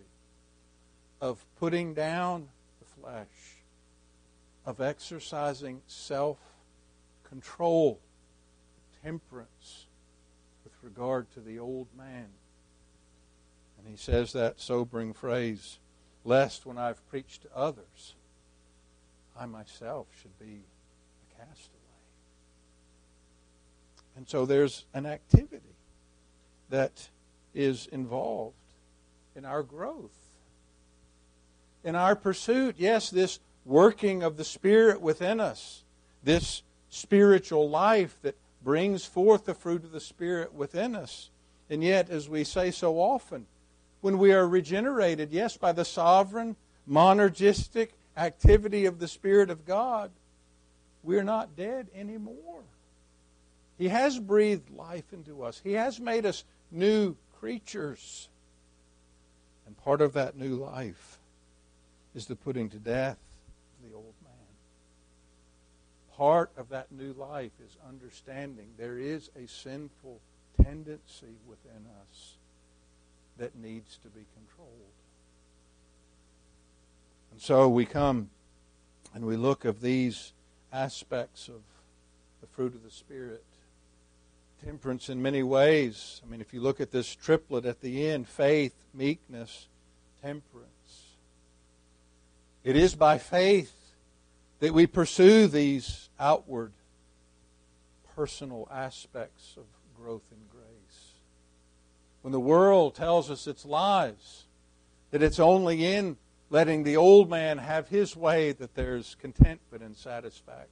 of 1.20 1.44
putting 1.60 1.94
down 1.94 2.48
the 2.80 3.02
flesh 3.02 3.57
of 4.67 4.82
exercising 4.82 5.82
self 5.88 6.38
control, 7.23 8.01
temperance 9.01 9.86
with 10.65 10.73
regard 10.84 11.32
to 11.32 11.39
the 11.39 11.58
old 11.58 11.88
man. 11.97 12.27
And 13.80 13.88
he 13.88 13.95
says 13.95 14.34
that 14.34 14.60
sobering 14.60 15.13
phrase, 15.13 15.80
lest 16.25 16.65
when 16.65 16.77
I've 16.77 17.08
preached 17.10 17.43
to 17.43 17.47
others, 17.56 18.15
I 19.39 19.45
myself 19.45 20.08
should 20.21 20.38
be 20.38 20.63
a 20.65 21.39
castaway. 21.39 21.77
And 24.17 24.27
so 24.27 24.45
there's 24.45 24.86
an 24.93 25.06
activity 25.06 25.63
that 26.69 27.08
is 27.53 27.88
involved 27.88 28.56
in 29.34 29.45
our 29.45 29.63
growth. 29.63 30.12
In 31.86 31.95
our 31.95 32.17
pursuit, 32.17 32.75
yes, 32.77 33.10
this 33.10 33.39
working 33.67 34.23
of 34.23 34.38
the 34.38 34.45
Spirit 34.45 35.01
within 35.01 35.39
us, 35.39 35.84
this 36.23 36.63
spiritual 36.89 37.69
life 37.69 38.17
that 38.21 38.36
brings 38.63 39.06
forth 39.06 39.45
the 39.45 39.53
fruit 39.53 39.84
of 39.84 39.91
the 39.91 39.99
Spirit 39.99 40.53
within 40.53 40.95
us. 40.95 41.30
And 41.69 41.84
yet, 41.84 42.10
as 42.10 42.30
we 42.30 42.43
say 42.43 42.71
so 42.71 42.95
often, 42.95 43.45
when 44.01 44.17
we 44.17 44.32
are 44.32 44.47
regenerated, 44.47 45.32
yes, 45.32 45.58
by 45.58 45.73
the 45.73 45.86
sovereign, 45.86 46.56
monergistic 46.89 47.89
activity 48.15 48.86
of 48.86 48.99
the 48.99 49.08
Spirit 49.08 49.49
of 49.49 49.65
God, 49.65 50.12
we're 51.03 51.23
not 51.23 51.56
dead 51.56 51.88
anymore. 51.93 52.63
He 53.77 53.89
has 53.89 54.17
breathed 54.17 54.69
life 54.71 55.12
into 55.12 55.43
us, 55.43 55.62
He 55.63 55.73
has 55.73 55.99
made 55.99 56.25
us 56.25 56.45
new 56.71 57.15
creatures. 57.39 58.30
And 59.65 59.77
part 59.77 59.99
of 59.99 60.13
that 60.13 60.38
new 60.38 60.56
life 60.56 61.19
is 62.15 62.25
the 62.27 62.38
putting 62.38 62.69
to 62.69 62.77
death 62.77 63.17
the 63.88 63.95
old 63.95 64.13
man. 64.23 64.34
Part 66.15 66.52
of 66.58 66.69
that 66.69 66.91
new 66.91 67.13
life 67.13 67.52
is 67.63 67.78
understanding 67.88 68.69
there 68.78 68.97
is 68.97 69.30
a 69.36 69.47
sinful 69.47 70.19
tendency 70.62 71.36
within 71.47 71.86
us 72.02 72.38
that 73.38 73.56
needs 73.56 73.97
to 73.97 74.08
be 74.10 74.26
controlled. 74.36 74.71
And 77.32 77.41
so 77.41 77.69
we 77.69 77.86
come 77.86 78.30
and 79.13 79.26
we 79.26 79.38
look 79.38 79.63
of 79.63 79.82
these 79.82 80.34
aspects 80.73 81.47
of 81.47 81.62
the 82.41 82.47
fruit 82.47 82.73
of 82.73 82.84
the 82.84 82.91
Spirit. 82.91 83.43
Temperance 84.65 85.08
in 85.10 85.21
many 85.21 85.43
ways. 85.43 86.21
I 86.26 86.30
mean, 86.30 86.41
if 86.41 86.52
you 86.52 86.62
look 86.62 86.82
at 86.82 86.91
this 86.91 87.13
triplet 87.13 87.65
at 87.65 87.82
the 87.82 88.10
end 88.10 88.28
faith, 88.28 88.73
meekness, 88.93 89.67
temperance. 90.21 90.77
It 92.67 92.75
is 92.75 92.95
by 92.95 93.17
faith 93.17 93.73
that 94.60 94.73
we 94.73 94.88
pursue 94.88 95.47
these 95.47 96.10
outward 96.19 96.73
personal 98.13 98.67
aspects 98.69 99.56
of 99.56 99.63
growth 99.95 100.25
in 100.34 100.38
grace. 100.51 101.13
When 102.23 102.34
the 102.34 102.41
world 102.41 102.93
tells 102.93 103.32
us 103.32 103.47
its 103.47 103.63
lies, 103.63 104.47
that 105.12 105.23
it's 105.23 105.39
only 105.39 105.86
in 105.86 106.17
letting 106.49 106.84
the 106.84 106.97
old 106.97 107.30
man 107.30 107.58
have 107.58 107.88
his 107.88 108.17
way 108.17 108.51
that 108.51 108.75
there's 108.75 109.15
contentment 109.15 109.82
and 109.82 109.95
satisfaction. 109.95 110.67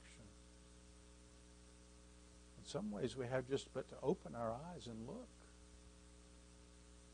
In 2.62 2.70
some 2.70 2.92
ways, 2.92 3.16
we 3.16 3.26
have 3.28 3.48
just 3.48 3.74
but 3.74 3.88
to 3.88 3.96
open 4.04 4.36
our 4.36 4.52
eyes 4.52 4.88
and 4.88 5.08
look. 5.08 5.30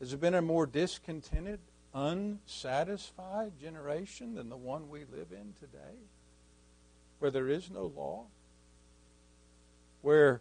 Has 0.00 0.10
there 0.10 0.18
been 0.18 0.34
a 0.34 0.42
more 0.42 0.66
discontented, 0.66 1.60
unsatisfied 1.94 3.52
generation 3.60 4.34
than 4.34 4.48
the 4.48 4.56
one 4.56 4.88
we 4.88 5.00
live 5.00 5.32
in 5.32 5.54
today? 5.60 5.98
where 7.22 7.30
there 7.30 7.48
is 7.48 7.70
no 7.70 7.84
law, 7.96 8.24
where 10.00 10.40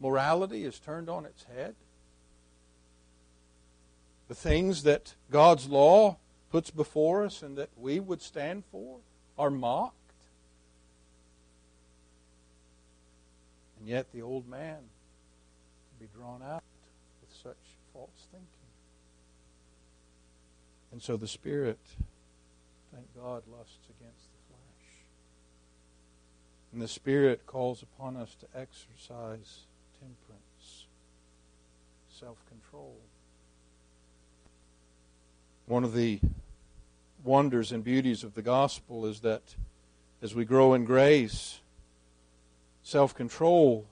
morality 0.00 0.64
is 0.64 0.80
turned 0.80 1.08
on 1.08 1.24
its 1.24 1.44
head. 1.44 1.76
The 4.26 4.34
things 4.34 4.82
that 4.82 5.14
God's 5.30 5.68
law 5.68 6.16
puts 6.50 6.72
before 6.72 7.24
us 7.24 7.40
and 7.40 7.56
that 7.56 7.68
we 7.76 8.00
would 8.00 8.20
stand 8.20 8.64
for 8.72 8.98
are 9.38 9.48
mocked. 9.48 9.94
And 13.78 13.88
yet 13.88 14.10
the 14.12 14.22
old 14.22 14.48
man 14.48 14.78
can 14.78 16.00
be 16.00 16.08
drawn 16.18 16.42
out 16.42 16.64
with 17.20 17.30
such 17.44 17.54
false 17.92 18.26
thinking. 18.32 18.55
And 20.92 21.02
so 21.02 21.16
the 21.16 21.28
Spirit, 21.28 21.78
thank 22.92 23.06
God, 23.14 23.42
lusts 23.50 23.88
against 23.98 24.24
the 24.32 24.48
flesh. 24.48 24.88
And 26.72 26.80
the 26.80 26.88
Spirit 26.88 27.46
calls 27.46 27.82
upon 27.82 28.16
us 28.16 28.34
to 28.40 28.46
exercise 28.58 29.66
temperance, 30.00 30.86
self 32.08 32.38
control. 32.48 32.96
One 35.66 35.84
of 35.84 35.94
the 35.94 36.20
wonders 37.24 37.72
and 37.72 37.82
beauties 37.82 38.22
of 38.22 38.34
the 38.34 38.42
gospel 38.42 39.04
is 39.04 39.20
that 39.20 39.42
as 40.22 40.34
we 40.34 40.44
grow 40.44 40.74
in 40.74 40.84
grace, 40.84 41.60
self 42.82 43.14
control, 43.14 43.86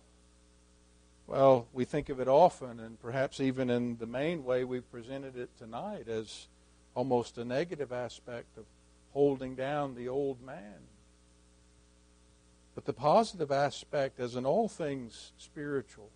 well, 1.27 1.67
we 1.73 1.85
think 1.85 2.09
of 2.09 2.21
it 2.21 2.29
often, 2.29 2.79
and 2.79 3.01
perhaps 3.01 3.41
even 3.41 3.71
in 3.71 3.97
the 3.97 4.07
main 4.07 4.45
way 4.45 4.63
we've 4.63 4.91
presented 4.91 5.37
it 5.37 5.51
tonight 5.59 6.07
as 6.09 6.47
almost 6.95 7.39
a 7.39 7.45
negative 7.45 7.93
aspect 7.93 8.57
of 8.57 8.65
holding 9.13 9.55
down 9.55 9.95
the 9.95 10.09
old 10.09 10.43
man. 10.43 10.81
But 12.75 12.85
the 12.85 12.93
positive 12.93 13.53
aspect, 13.53 14.19
as 14.19 14.35
in 14.35 14.45
all 14.45 14.69
things 14.69 15.33
spiritual, 15.39 16.11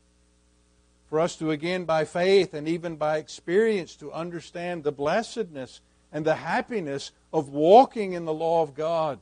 for 1.09 1.21
us 1.21 1.37
to 1.37 1.51
again 1.51 1.85
by 1.85 2.05
faith 2.05 2.53
and 2.53 2.69
even 2.69 2.97
by 2.97 3.19
experience 3.19 3.97
to 3.97 4.13
understand 4.13 4.85
the 4.85 4.93
blessedness 4.93 5.81
and 6.13 6.25
the 6.25 6.35
happiness 6.35 7.13
of 7.33 7.49
walking 7.49 8.13
in 8.13 8.25
the 8.25 8.35
law 8.35 8.63
of 8.63 8.75
God 8.75 9.19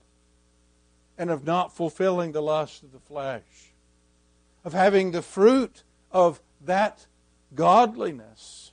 and 1.18 1.30
of 1.30 1.44
not 1.44 1.74
fulfilling 1.74 2.32
the 2.32 2.42
lust 2.42 2.82
of 2.82 2.92
the 2.92 2.98
flesh, 2.98 3.72
of 4.64 4.72
having 4.72 5.12
the 5.12 5.22
fruit 5.22 5.82
of 6.10 6.40
that 6.64 7.06
godliness 7.54 8.72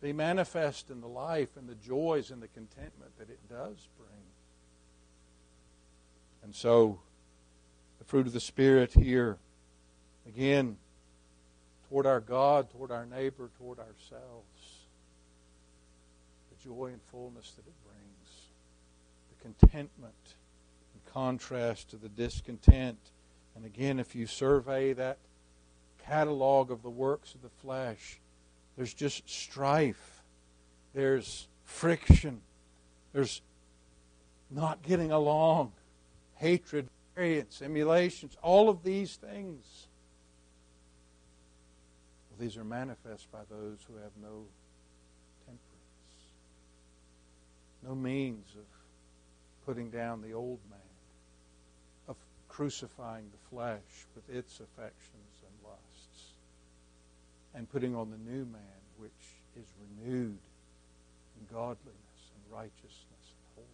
be 0.00 0.12
manifest 0.12 0.90
in 0.90 1.00
the 1.00 1.08
life 1.08 1.56
and 1.56 1.68
the 1.68 1.74
joys 1.74 2.30
and 2.30 2.42
the 2.42 2.48
contentment 2.48 3.16
that 3.18 3.30
it 3.30 3.40
does 3.48 3.88
bring. 3.96 4.22
And 6.42 6.54
so, 6.54 7.00
the 7.98 8.04
fruit 8.04 8.26
of 8.26 8.32
the 8.32 8.40
Spirit 8.40 8.92
here, 8.92 9.38
again, 10.28 10.76
toward 11.88 12.06
our 12.06 12.20
God, 12.20 12.70
toward 12.70 12.90
our 12.90 13.06
neighbor, 13.06 13.50
toward 13.58 13.78
ourselves, 13.78 14.86
the 16.50 16.68
joy 16.68 16.90
and 16.92 17.00
fullness 17.10 17.52
that 17.52 17.66
it 17.66 17.74
brings, 17.84 18.48
the 19.30 19.42
contentment 19.42 20.34
in 20.94 21.12
contrast 21.12 21.90
to 21.90 21.96
the 21.96 22.08
discontent. 22.08 22.98
And 23.54 23.64
again, 23.64 23.98
if 23.98 24.14
you 24.14 24.26
survey 24.26 24.92
that 24.92 25.18
catalog 26.04 26.70
of 26.70 26.82
the 26.82 26.90
works 26.90 27.34
of 27.34 27.42
the 27.42 27.48
flesh, 27.48 28.20
there's 28.76 28.92
just 28.92 29.28
strife, 29.28 30.22
there's 30.94 31.48
friction, 31.64 32.40
there's 33.12 33.40
not 34.50 34.82
getting 34.82 35.10
along, 35.10 35.72
hatred, 36.36 36.88
variance, 37.14 37.62
emulations, 37.62 38.36
all 38.42 38.68
of 38.68 38.82
these 38.82 39.16
things. 39.16 39.88
Well, 42.30 42.46
these 42.46 42.56
are 42.56 42.64
manifest 42.64 43.30
by 43.32 43.40
those 43.50 43.78
who 43.88 43.96
have 43.96 44.12
no 44.22 44.44
temperance, 45.46 45.62
no 47.82 47.94
means 47.94 48.46
of 48.56 48.64
putting 49.64 49.90
down 49.90 50.20
the 50.20 50.34
old 50.34 50.60
man, 50.70 50.78
of 52.08 52.16
crucifying 52.48 53.24
the 53.32 53.56
flesh 53.56 54.06
with 54.14 54.28
its 54.36 54.60
affections 54.60 55.25
and 57.56 57.68
putting 57.70 57.96
on 57.96 58.10
the 58.10 58.30
new 58.30 58.44
man, 58.44 58.82
which 58.98 59.10
is 59.56 59.64
renewed 59.80 60.38
in 61.40 61.46
godliness 61.50 61.80
and 61.88 62.54
righteousness 62.54 62.92
and 62.92 63.54
holiness. 63.54 63.70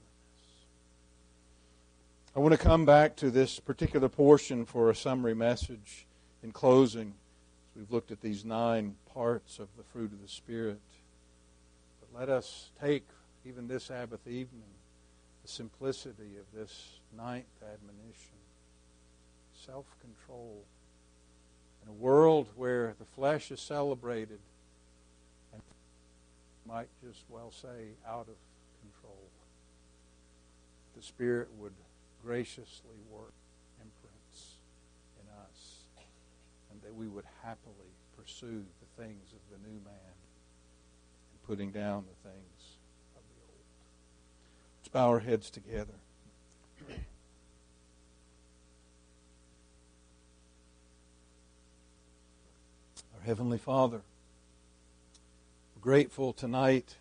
I 2.37 2.39
want 2.39 2.53
to 2.53 2.59
come 2.59 2.87
back 2.87 3.17
to 3.17 3.31
this 3.31 3.59
particular 3.59 4.09
portion 4.09 4.65
for 4.65 4.89
a 4.89 4.95
summary 4.95 5.35
message 5.35 6.07
in 6.45 6.53
closing. 6.53 7.15
We've 7.75 7.91
looked 7.91 8.13
at 8.13 8.21
these 8.21 8.45
nine 8.45 8.95
parts 9.13 9.59
of 9.59 9.67
the 9.77 9.83
fruit 9.83 10.13
of 10.13 10.23
the 10.23 10.29
Spirit. 10.29 10.81
But 12.01 12.21
let 12.21 12.29
us 12.29 12.71
take, 12.81 13.07
even 13.45 13.67
this 13.67 13.85
Sabbath 13.85 14.27
evening, 14.29 14.63
the 15.43 15.49
simplicity 15.49 16.37
of 16.39 16.45
this 16.57 17.01
ninth 17.17 17.47
admonition 17.61 18.39
self 19.67 19.87
control 20.01 20.63
in 21.83 21.89
a 21.89 21.93
world 21.93 22.49
where 22.57 22.95
the 22.99 23.05
flesh 23.05 23.51
is 23.51 23.61
celebrated 23.61 24.39
and 25.53 25.63
might 26.67 26.89
just 27.05 27.25
well 27.29 27.51
say 27.51 27.95
out 28.07 28.29
of 28.29 28.37
control, 28.81 29.19
the 30.97 31.03
Spirit 31.03 31.49
would 31.59 31.73
graciously 32.25 32.97
work 33.11 33.33
imprints 33.81 34.55
in 35.21 35.27
us 35.43 35.87
and 36.71 36.81
that 36.83 36.95
we 36.95 37.09
would 37.09 37.25
happily 37.43 37.93
pursue 38.17 38.65
the 38.81 39.03
things 39.03 39.33
of 39.33 39.41
the 39.51 39.69
new 39.69 39.81
man 39.85 40.15
and 41.33 41.47
putting 41.47 41.71
down 41.71 42.05
the 42.05 42.29
things 42.29 42.77
of 43.17 43.23
the 43.23 43.41
old. 43.49 43.65
Let's 44.81 44.89
bow 44.89 45.09
our 45.09 45.21
heads 45.21 45.51
together. 45.51 45.95
Heavenly 53.25 53.59
Father, 53.59 54.01
we're 55.77 55.81
grateful 55.81 56.33
tonight 56.33 56.97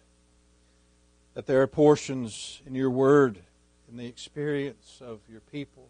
that 1.33 1.47
there 1.47 1.63
are 1.63 1.67
portions 1.67 2.61
in 2.63 2.75
your 2.75 2.91
word, 2.91 3.39
in 3.89 3.97
the 3.97 4.05
experience 4.05 5.01
of 5.03 5.21
your 5.27 5.39
people. 5.39 5.87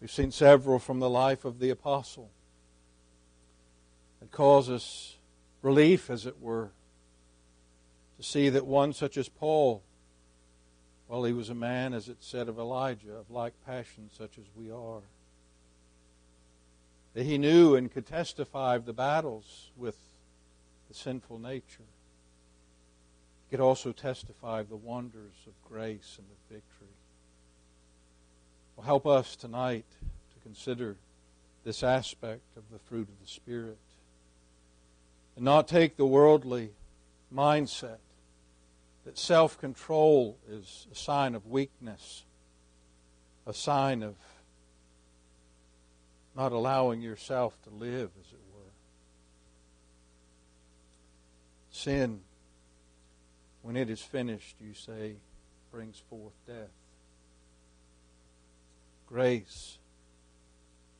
We've 0.00 0.10
seen 0.10 0.32
several 0.32 0.80
from 0.80 0.98
the 0.98 1.08
life 1.08 1.44
of 1.44 1.60
the 1.60 1.70
apostle 1.70 2.30
that 4.18 4.32
cause 4.32 4.68
us 4.68 5.14
relief, 5.62 6.10
as 6.10 6.26
it 6.26 6.42
were, 6.42 6.70
to 8.16 8.24
see 8.24 8.48
that 8.48 8.66
one 8.66 8.92
such 8.92 9.16
as 9.16 9.28
Paul, 9.28 9.82
while 11.06 11.22
he 11.22 11.32
was 11.32 11.48
a 11.48 11.54
man, 11.54 11.94
as 11.94 12.08
it 12.08 12.24
said 12.24 12.48
of 12.48 12.58
Elijah, 12.58 13.14
of 13.14 13.30
like 13.30 13.52
passion 13.64 14.10
such 14.12 14.36
as 14.36 14.46
we 14.56 14.68
are, 14.68 15.02
that 17.16 17.24
he 17.24 17.38
knew 17.38 17.74
and 17.74 17.90
could 17.90 18.04
testify 18.04 18.76
of 18.76 18.84
the 18.84 18.92
battles 18.92 19.70
with 19.74 19.96
the 20.86 20.92
sinful 20.92 21.38
nature. 21.38 21.86
He 23.48 23.56
could 23.56 23.62
also 23.62 23.92
testify 23.92 24.60
of 24.60 24.68
the 24.68 24.76
wonders 24.76 25.32
of 25.46 25.54
grace 25.66 26.16
and 26.18 26.26
of 26.26 26.54
victory. 26.54 26.94
Well, 28.76 28.84
help 28.84 29.06
us 29.06 29.34
tonight 29.34 29.86
to 30.02 30.40
consider 30.42 30.96
this 31.64 31.82
aspect 31.82 32.54
of 32.54 32.64
the 32.70 32.78
fruit 32.80 33.08
of 33.08 33.18
the 33.22 33.32
Spirit 33.32 33.78
and 35.36 35.44
not 35.46 35.68
take 35.68 35.96
the 35.96 36.04
worldly 36.04 36.72
mindset 37.34 37.96
that 39.06 39.16
self 39.16 39.58
control 39.58 40.36
is 40.50 40.86
a 40.92 40.94
sign 40.94 41.34
of 41.34 41.46
weakness, 41.46 42.24
a 43.46 43.54
sign 43.54 44.02
of 44.02 44.16
not 46.36 46.52
allowing 46.52 47.00
yourself 47.00 47.56
to 47.62 47.70
live, 47.70 48.10
as 48.20 48.32
it 48.32 48.40
were. 48.54 48.72
Sin, 51.70 52.20
when 53.62 53.74
it 53.74 53.88
is 53.88 54.02
finished, 54.02 54.56
you 54.60 54.74
say, 54.74 55.14
brings 55.72 55.98
forth 56.10 56.34
death. 56.46 56.68
Grace, 59.06 59.78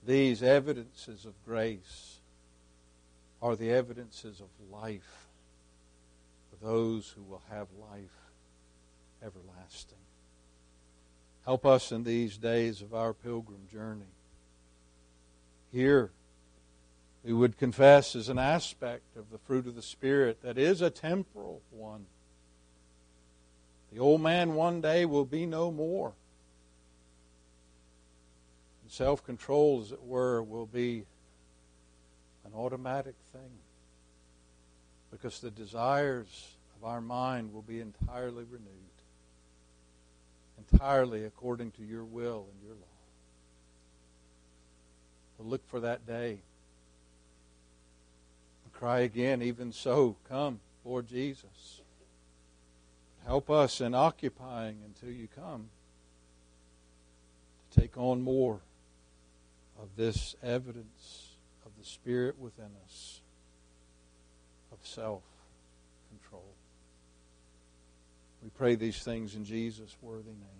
these 0.06 0.42
evidences 0.42 1.26
of 1.26 1.32
grace 1.44 2.20
are 3.42 3.56
the 3.56 3.70
evidences 3.70 4.40
of 4.40 4.48
life 4.72 5.26
for 6.48 6.64
those 6.64 7.12
who 7.14 7.22
will 7.22 7.42
have 7.50 7.66
life 7.92 8.32
everlasting. 9.22 9.98
Help 11.44 11.66
us 11.66 11.92
in 11.92 12.04
these 12.04 12.38
days 12.38 12.80
of 12.80 12.94
our 12.94 13.12
pilgrim 13.12 13.66
journey 13.70 14.15
here 15.76 16.10
we 17.22 17.34
would 17.34 17.58
confess 17.58 18.16
as 18.16 18.30
an 18.30 18.38
aspect 18.38 19.14
of 19.14 19.30
the 19.30 19.36
fruit 19.36 19.66
of 19.66 19.74
the 19.74 19.82
Spirit 19.82 20.40
that 20.42 20.56
is 20.56 20.80
a 20.80 20.88
temporal 20.88 21.60
one. 21.70 22.06
The 23.92 23.98
old 23.98 24.22
man 24.22 24.54
one 24.54 24.80
day 24.80 25.04
will 25.04 25.26
be 25.26 25.44
no 25.44 25.70
more. 25.70 26.14
And 28.82 28.90
self 28.90 29.22
control, 29.26 29.82
as 29.82 29.92
it 29.92 30.02
were, 30.02 30.42
will 30.42 30.66
be 30.66 31.04
an 32.46 32.52
automatic 32.54 33.16
thing 33.32 33.58
because 35.10 35.40
the 35.40 35.50
desires 35.50 36.56
of 36.78 36.88
our 36.88 37.02
mind 37.02 37.52
will 37.52 37.62
be 37.62 37.80
entirely 37.80 38.44
renewed, 38.44 38.70
entirely 40.72 41.24
according 41.24 41.72
to 41.72 41.82
your 41.82 42.04
will 42.04 42.46
and 42.50 42.66
your 42.66 42.76
law. 42.76 42.85
Look 45.38 45.66
for 45.68 45.80
that 45.80 46.06
day. 46.06 46.38
cry 48.72 49.00
again, 49.00 49.40
even 49.40 49.72
so, 49.72 50.16
come, 50.28 50.60
Lord 50.84 51.08
Jesus. 51.08 51.80
Help 53.26 53.50
us 53.50 53.80
in 53.80 53.94
occupying 53.94 54.76
until 54.84 55.10
you 55.10 55.28
come 55.34 55.68
to 57.70 57.80
take 57.80 57.96
on 57.96 58.22
more 58.22 58.60
of 59.82 59.88
this 59.96 60.36
evidence 60.42 61.30
of 61.64 61.72
the 61.78 61.84
Spirit 61.84 62.38
within 62.38 62.70
us 62.84 63.20
of 64.72 64.78
self 64.86 65.22
control. 66.10 66.44
We 68.42 68.50
pray 68.50 68.74
these 68.74 69.02
things 69.02 69.34
in 69.34 69.44
Jesus' 69.44 69.96
worthy 70.02 70.30
name. 70.30 70.55